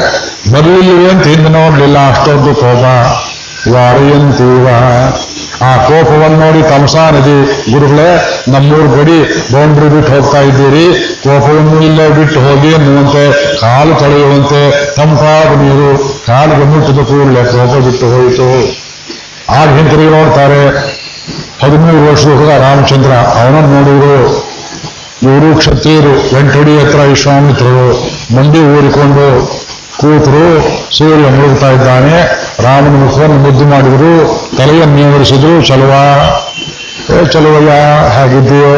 ಬರಲಿಲ್ಲವೇ 0.52 1.10
ಅಂತ 1.10 1.28
ಹಿಂದೆ 1.28 1.50
ನೋಡಲಿಲ್ಲ. 1.50 2.10
ಅಷ್ಟೊಂದು 2.10 2.56
ಕೋಪ. 2.56 2.86
ವಾರಯಂತೀವ. 3.74 4.68
ಆ 5.62 5.78
ಕೋಪವನ್ನು 5.78 6.40
ನೋಡಿ 6.40 6.62
ತಮಸಾ 6.62 7.10
ನದಿ. 7.10 7.38
ಗುರುಗಳೇ, 7.72 8.40
ನಮ್ಮೂರು 8.48 8.90
ಗಡಿ 8.98 9.22
ಬೌಂಡ್ರಿ 9.52 9.90
ಬಿಟ್ಟು 9.90 10.14
ಹೋಗ್ತಾ 10.14 10.42
ಇದ್ದೀರಿ. 10.42 10.86
ಕೋಪವನ್ನು 11.24 11.82
ಇಲ್ಲೇ 11.82 12.10
ಬಿಟ್ಟು 12.10 12.40
ಹೋಗಿ 12.40 12.68
ಎನ್ನುವಂತೆ 12.68 13.24
ಕಾಲು 13.62 13.96
ತೊಳೆಯುವಂತೆ 13.96 14.94
ತಂಪಾದ 14.96 15.62
ನೀರು 15.62 15.98
ಕಾಲಿಗೆ 16.28 16.64
ಮುಟ್ಟಿದ 16.64 17.00
ಕೂಡಲೇ 17.00 17.44
ಕೋಪ 17.44 17.80
ಬಿಟ್ಟು 17.80 18.10
ಹೋಯಿತು. 18.10 18.78
ಆಗ 19.50 19.70
ಹಿಂತಿರುಗಿ 19.70 20.10
ನೋಡ್ತಾರೆ 20.10 20.87
ಹದಿಮೂರು 21.64 22.10
ವರ್ಷದ 22.10 22.30
ಹುಡುಗ 22.30 22.50
ರಾಮಚಂದ್ರ 22.50 23.12
ಅವನನ್ನು 23.12 23.82
ನೋಡಿದ್ರು 23.82 24.48
ಇವರು 25.24 25.58
ಕ್ಷತ್ರಿಯರು 25.58 26.36
ವೆಂಟಡಿ 26.36 26.74
ಹತ್ರ 26.80 27.00
ವಿಶ್ವಾಮಿತ್ರರು 27.00 27.88
ಮಂಡಿ 28.36 28.60
ಊರಿಕೊಂಡು 28.60 29.58
ಕೂತರು 30.00 30.62
ಸೂರ್ಯ 30.98 31.30
ಮುಳುಗ್ತಾ 31.30 31.70
ಇದ್ದಾನೆ. 31.72 32.18
ರಾಮನ 32.64 33.04
ಮುಖವನ್ನು 33.04 33.38
ಮುದ್ದು 33.38 33.66
ಮಾಡಿದ್ರು. 33.66 34.12
ತಲೆಯನ್ನು 34.58 34.96
ನೇವರಿಸಿದ್ರು 34.96 35.62
ಚಲುವ, 35.62 35.94
ಏ 37.14 37.26
ಚಲುವಯ್ಯ, 37.26 37.72
ಹಾಗಿದ್ದೀಯೋ? 38.10 38.76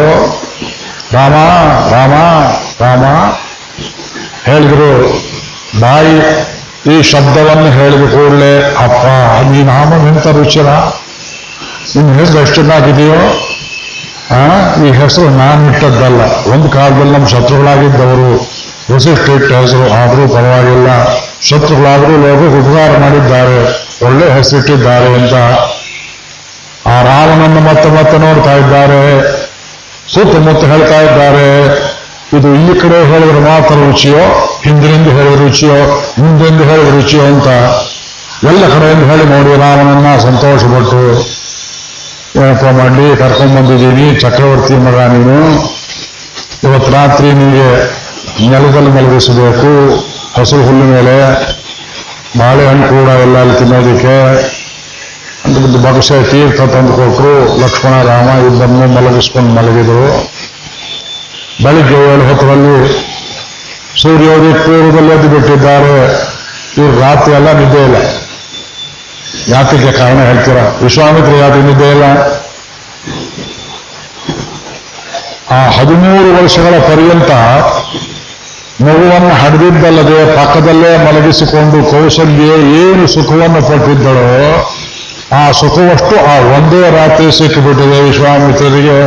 ರಾಮ 1.14 1.34
ರಾಮ 1.94 2.14
ರಾಮ. 2.82 3.04
ಹೇಳಿದ್ರು 4.46 4.92
ಬಾಯಿ 5.82 6.16
ಈ 6.96 7.02
ಶಬ್ದವನ್ನು 7.02 7.72
ಹೇಳಿದ 7.72 8.14
ಕೂಡಲೇ, 8.14 8.54
ಅಪ್ಪ 8.64 9.06
ಈ 9.44 10.04
ನಿಂತ 10.06 10.28
ರುಚಿರ. 10.28 10.68
ನಿನ್ನ 11.96 12.12
ಹೆಸರು 12.20 12.40
ಎಷ್ಟು 12.44 12.56
ಚೆನ್ನಾಗಿದೆಯೋ 12.60 13.20
ಈ 14.88 14.90
ಹೆಸರು 15.02 15.30
ನಾನು 15.42 15.62
ಇಟ್ಟದ್ದಲ್ಲ 15.72 16.22
ಒಂದು 16.54 16.68
ಕಾಲದಲ್ಲಿ 16.76 17.14
ನಮ್ಮ 17.16 17.28
ಶತ್ರುಗಳಾಗಿದ್ದವರು 17.34 18.30
ವಸಿಷ್ಠ 18.94 19.26
ಇಟ್ಟ 19.38 19.50
ಹೆಸರು 19.62 19.86
ಆದರೂ 20.02 20.24
ಪರವಾಗಿಲ್ಲ. 20.36 20.90
ಶತ್ರುಗಳಾದರೂ 21.48 22.14
ಲೋಕ 22.24 22.42
ಉಪಕಾರ 22.60 22.92
ಮಾಡಿದ್ದಾರೆ, 23.04 23.60
ಒಳ್ಳೆ 24.08 24.26
ಹೆಸರಿಟ್ಟಿದ್ದಾರೆ 24.38 25.10
ಅಂತ 25.20 25.36
ಆ 26.94 26.96
ರಾಮನನ್ನು 27.10 27.62
ಮತ್ತೆ 27.70 27.90
ಮತ್ತೆ 27.98 28.18
ನೋಡ್ತಾ 28.26 28.54
ಇದ್ದಾರೆ 28.62 29.02
ಸುತ್ತಮುತ್ತ 30.14 30.64
ಹೇಳ್ತಾ 30.74 31.00
ಇದ್ದಾರೆ. 31.08 31.48
ಇದು 32.38 32.50
ಈ 32.64 32.80
ಕಡೆ 32.82 32.98
ಹೇಳಿದ್ರೆ 33.12 33.42
ಮಾತ್ರ 33.50 33.76
ರುಚಿಯೋ, 33.88 34.24
ಹಿಂದಿನಿಂದ 34.66 35.10
ಹೇಳಿದ 35.18 35.38
ರುಚಿಯೋ, 35.44 35.78
ಮುಂದೆಂದು 36.22 36.64
ಹೇಳಿದ 36.70 36.90
ರುಚಿಯೋ 36.98 37.24
ಅಂತ 37.34 37.50
ಎಲ್ಲ 38.50 38.64
ಕಡೆಯಿಂದ 38.74 39.06
ಹೇಳಿ 39.12 39.26
ನೋಡಿ 39.34 39.54
ರಾಮನನ್ನ 39.66 40.10
ಸಂತೋಷಪಟ್ಟು. 40.28 41.04
ಏನಪ್ಪ 42.36 42.66
ಮಾಡಲಿ 42.66 43.18
ಕರ್ಕೊಂಡ್ಬಂದಿದ್ದೀನಿ 43.18 44.16
ಚಕ್ರವರ್ತಿ 44.20 44.74
ಮಗ 44.74 44.96
ನೀನು. 44.96 45.62
ಇವತ್ತು 46.64 46.92
ರಾತ್ರಿ 46.92 47.34
ನಿಮಗೆ 47.34 48.00
ನೆಲದಲ್ಲಿ 48.50 48.90
ಮಲಗಿಸಬೇಕು 48.90 49.72
ಹಸಿರು 50.40 50.64
ಹುಲ್ಲು 50.64 50.84
ಮೇಲೆ. 50.84 51.16
ಬಾಳೆಹಣ್ಣು 52.40 52.88
ಕೂಡ 52.88 53.10
ಎಲ್ಲ 53.10 53.38
ಅಲ್ಲಿ 53.38 53.58
ತಿನ್ನೋದಕ್ಕೆ. 53.58 54.16
ಅಂತ 55.46 55.86
ಬಗಸೆ 55.86 56.24
ತೀರ್ಥ 56.24 56.62
ತಂದು 56.62 56.94
ಕೊಟ್ಟರು 56.94 57.62
ಲಕ್ಷ್ಮಣ, 57.62 58.04
ರಾಮ 58.04 58.46
ಇಬ್ಬರನ್ನು 58.46 58.88
ಮಲಗಿಸ್ಕೊಂಡು 58.88 59.54
ಮಲಗಿದರು. 59.54 60.30
ಬೆಳಿಗ್ಗೆ 61.64 62.14
ಏಳು 62.14 62.28
ಹೊತ್ತರಲ್ಲಿ 62.28 63.06
ಸೂರ್ಯೋದಯ 64.02 64.54
ಪೂರ್ವದಲ್ಲಿ 64.54 65.12
ಎದ್ದು 65.14 65.30
ಬಿಟ್ಟಿದ್ದಾರೆ. 65.30 66.26
ಇವ್ರು 66.78 67.00
ರಾತ್ರಿ 67.00 67.34
ಎಲ್ಲ 67.34 67.52
ನಿದ್ದೆ 67.52 67.84
ಇಲ್ಲ. 67.84 67.96
ಯಾತಕ್ಕೆ 69.52 69.92
ಕಾರಣ 69.92 70.20
ಹೇಳ್ತೀರಾ? 70.30 70.64
ವಿಶ್ವಾಮಿತ್ರ 70.82 71.34
ಯಾತ್ರೆ 71.42 71.62
ನಿದ್ದೆ 71.62 71.90
ಇಲ್ಲ. 71.92 72.06
ಆ 75.56 75.60
ಹದಿಮೂರು 75.78 76.30
ವರ್ಷಗಳ 76.40 76.74
ಪರ್ಯಂತ 76.90 77.32
ಮಗುವನ್ನು 78.88 79.32
ಹಡೆದಿದ್ದಲ್ಲದೆ 79.42 80.18
ಪಕ್ಕದಲ್ಲೇ 80.36 80.92
ಮಲಗಿಸಿಕೊಂಡು 80.98 81.92
ಕೌಶಲ್ಯ 81.92 82.52
ಏನು 82.82 83.08
ಸುಖವನ್ನು 83.08 83.62
ಪಟ್ಟಿದ್ದಳೋ, 83.70 84.28
ಆ 85.40 85.52
ಸುಖವಷ್ಟು 85.52 86.16
ಆ 86.32 86.36
ಒಂದೇ 86.58 86.84
ರಾತ್ರಿ 86.98 87.32
ಸಿಕ್ಕಿಬಿಟ್ಟಿದೆ 87.32 87.98
ವಿಶ್ವಾಮಿತ್ರರಿಗೆ. 88.02 88.98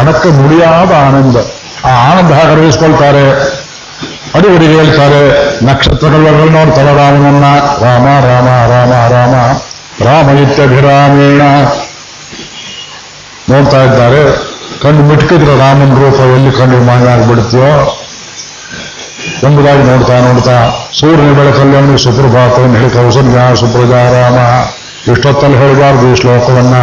ಅದಕ್ಕೆ 0.00 0.28
ಮುಡಿಯಾದ 0.40 0.92
ಆನಂದ. 1.06 1.36
ಆ 1.84 1.92
ಆನಂದ 2.10 2.30
ಹಾಗೆ 2.32 2.52
ಅಡಗಿಸ್ಕೊಳ್ತಾರೆ 2.52 3.24
ಅಡಿಗರಿಗೆ 4.34 4.74
ಹೇಳ್ತಾರೆ 4.80 5.22
ನಕ್ಷತ್ರಗಳು 5.66 6.50
ನೋಡ್ತಾರೆ 6.56 6.92
ರಾಮನನ್ನ 6.96 7.46
ರಾಮ 7.84 8.06
ರಾಮ 8.28 8.48
ರಾಮ 8.72 8.92
ರಾಮ. 9.14 9.34
ರಾಮ 10.04 10.30
ನಿತ್ಯಭಿರಾಮೇಣ 10.30 11.42
ನೋಡ್ತಾ 13.50 13.84
ಇದ್ದಾರೆ, 13.84 14.22
ಕಣ್ಣು 14.82 15.02
ಮಿಟ್ಕಿದ್ರೆ 15.02 15.58
ರಾಮನ 15.58 15.94
ರೂಪ 15.98 16.20
ಎಲ್ಲಿ 16.20 16.50
ಕಣ್ಣು 16.58 16.80
ಮಾಯ 16.84 17.08
ಆಗ್ಬಿಡ್ತೀಯೋ? 17.08 18.02
ಎಂಬುದಾಗಿ 19.42 19.82
ನೋಡ್ತಾ 19.82 20.20
ನೋಡ್ತಾ, 20.20 20.56
ಸೂರ್ಯನ 21.00 21.32
ಬೆಳಕಲ್ಲಿ 21.32 21.76
ಅವನಿಗೆ 21.76 21.98
ಸುಪ್ರಭಾತವನ್ನು 21.98 22.78
ಹೇಳಿ 22.78 22.90
ಕೌಸಲ್ಯ 22.90 23.56
ಸುಪ್ರಜಾ 23.56 24.02
ರಾಮ. 24.10 24.38
ಇಷ್ಟೊತ್ತಲ್ಲಿ 25.12 25.58
ಹೇಳಬಾರ್ದು 25.58 26.12
ಈ 26.12 26.14
ಶ್ಲೋಕವನ್ನ. 26.14 26.74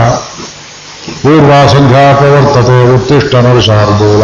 ಪೂರ್ವ 1.21 1.67
ಸಂಧ್ಯಾ 1.67 2.13
ಪ್ರವರ್ತತೆ 2.13 2.95
ಉತ್ತಿಷ್ಟ 2.95 3.35
ನರಸಾರ್ದೂಲ 3.35 4.23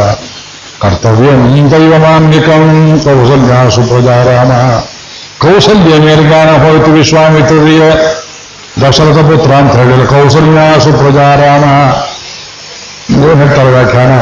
ಕರ್ತವ್ಯಂ 0.81 1.71
ದೈವಮಾನ್ಯಕಂ 1.71 2.99
ಕೌಸಲ್ಯ 3.03 3.69
ಸುಪ್ರಜಾರಾಮ 3.75 4.51
ಕೌಸಲ್ಯ 5.37 5.99
ಮೇಲೆ 5.99 6.23
ಜ್ಞಾನ 6.23 6.63
ಹೋಯಿತು 6.63 6.91
ವಿಶ್ವಾಮಿತ್ರರಿಗೆ 6.91 8.18
ದಶರಥ 8.81 9.17
ಪುತ್ರ 9.17 9.51
ಅಂತ 9.53 9.75
ಹೇಳಿದ್ರು 9.75 10.07
ಕೌಸಲ್ಯ 10.07 10.59
ಸುಪ್ರಜಾರಾಮ 10.79 11.65
ಏನು 13.13 13.35
ಹೇಳ್ತಾರೆ 13.35 13.71
ವ್ಯಾಖ್ಯಾನ. 13.71 14.13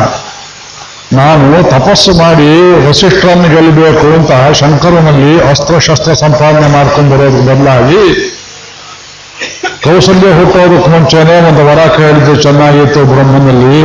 ನಾನು 1.13 1.63
ತಪಸ್ಸು 1.63 2.12
ಮಾಡಿ 2.17 2.50
ವಸಿಷ್ಠರನ್ನು 2.88 3.48
ಗೆಲ್ಲಬೇಕು 3.56 4.08
ಅಂತ 4.17 4.32
ಶಂಕರನಲ್ಲಿ 4.54 5.34
ಅಸ್ತ್ರಶಸ್ತ್ರ 5.41 6.13
ಸಂಪಾದನೆ 6.13 6.67
ಮಾಡ್ಕೊಂಡು 6.67 7.17
ಬರೋದ್ರ 7.17 7.41
ಬದಲಾಗಿ 7.50 8.02
ಕೌಸಲ್ಯ 9.84 10.32
ಹುಟ್ಟೋದಕ್ಕೆ 10.34 10.89
ಮುಂಚೆನೆ 10.89 11.36
ಒಂದು 11.50 11.65
ವರ 11.65 11.80
ಕೇಳಿದ್ದು 11.98 12.36
ಚೆನ್ನಾಗಿತ್ತು 12.36 13.06
ಬ್ರಹ್ಮನಲ್ಲಿ. 13.06 13.82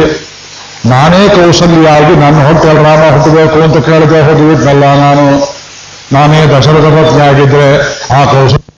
ನಾನೇ 0.86 1.28
ಕೌಸಲ್ಯಾಗಿ 1.28 2.14
ನನ್ನ 2.16 2.46
ಹೊಟ್ಟೆಲ್ 2.46 2.76
ರಾಮ 2.76 3.02
ಹುಟ್ಟಬೇಕು 3.12 3.62
ಅಂತ 3.62 3.86
ಕೇಳದೆ 3.86 4.22
ಹೋಗಿದ್ನಲ್ಲ 4.22 4.84
ನಾನು. 4.94 5.26
ನಾನೇ 6.12 6.40
ದಶರಥ 6.46 6.86
ಪತ್ನಿ 6.98 7.22
ಆಗಿದ್ರೆ 7.28 7.68
ಆ 8.20 8.24
ಕೌಸಲ್ಯ 8.24 8.61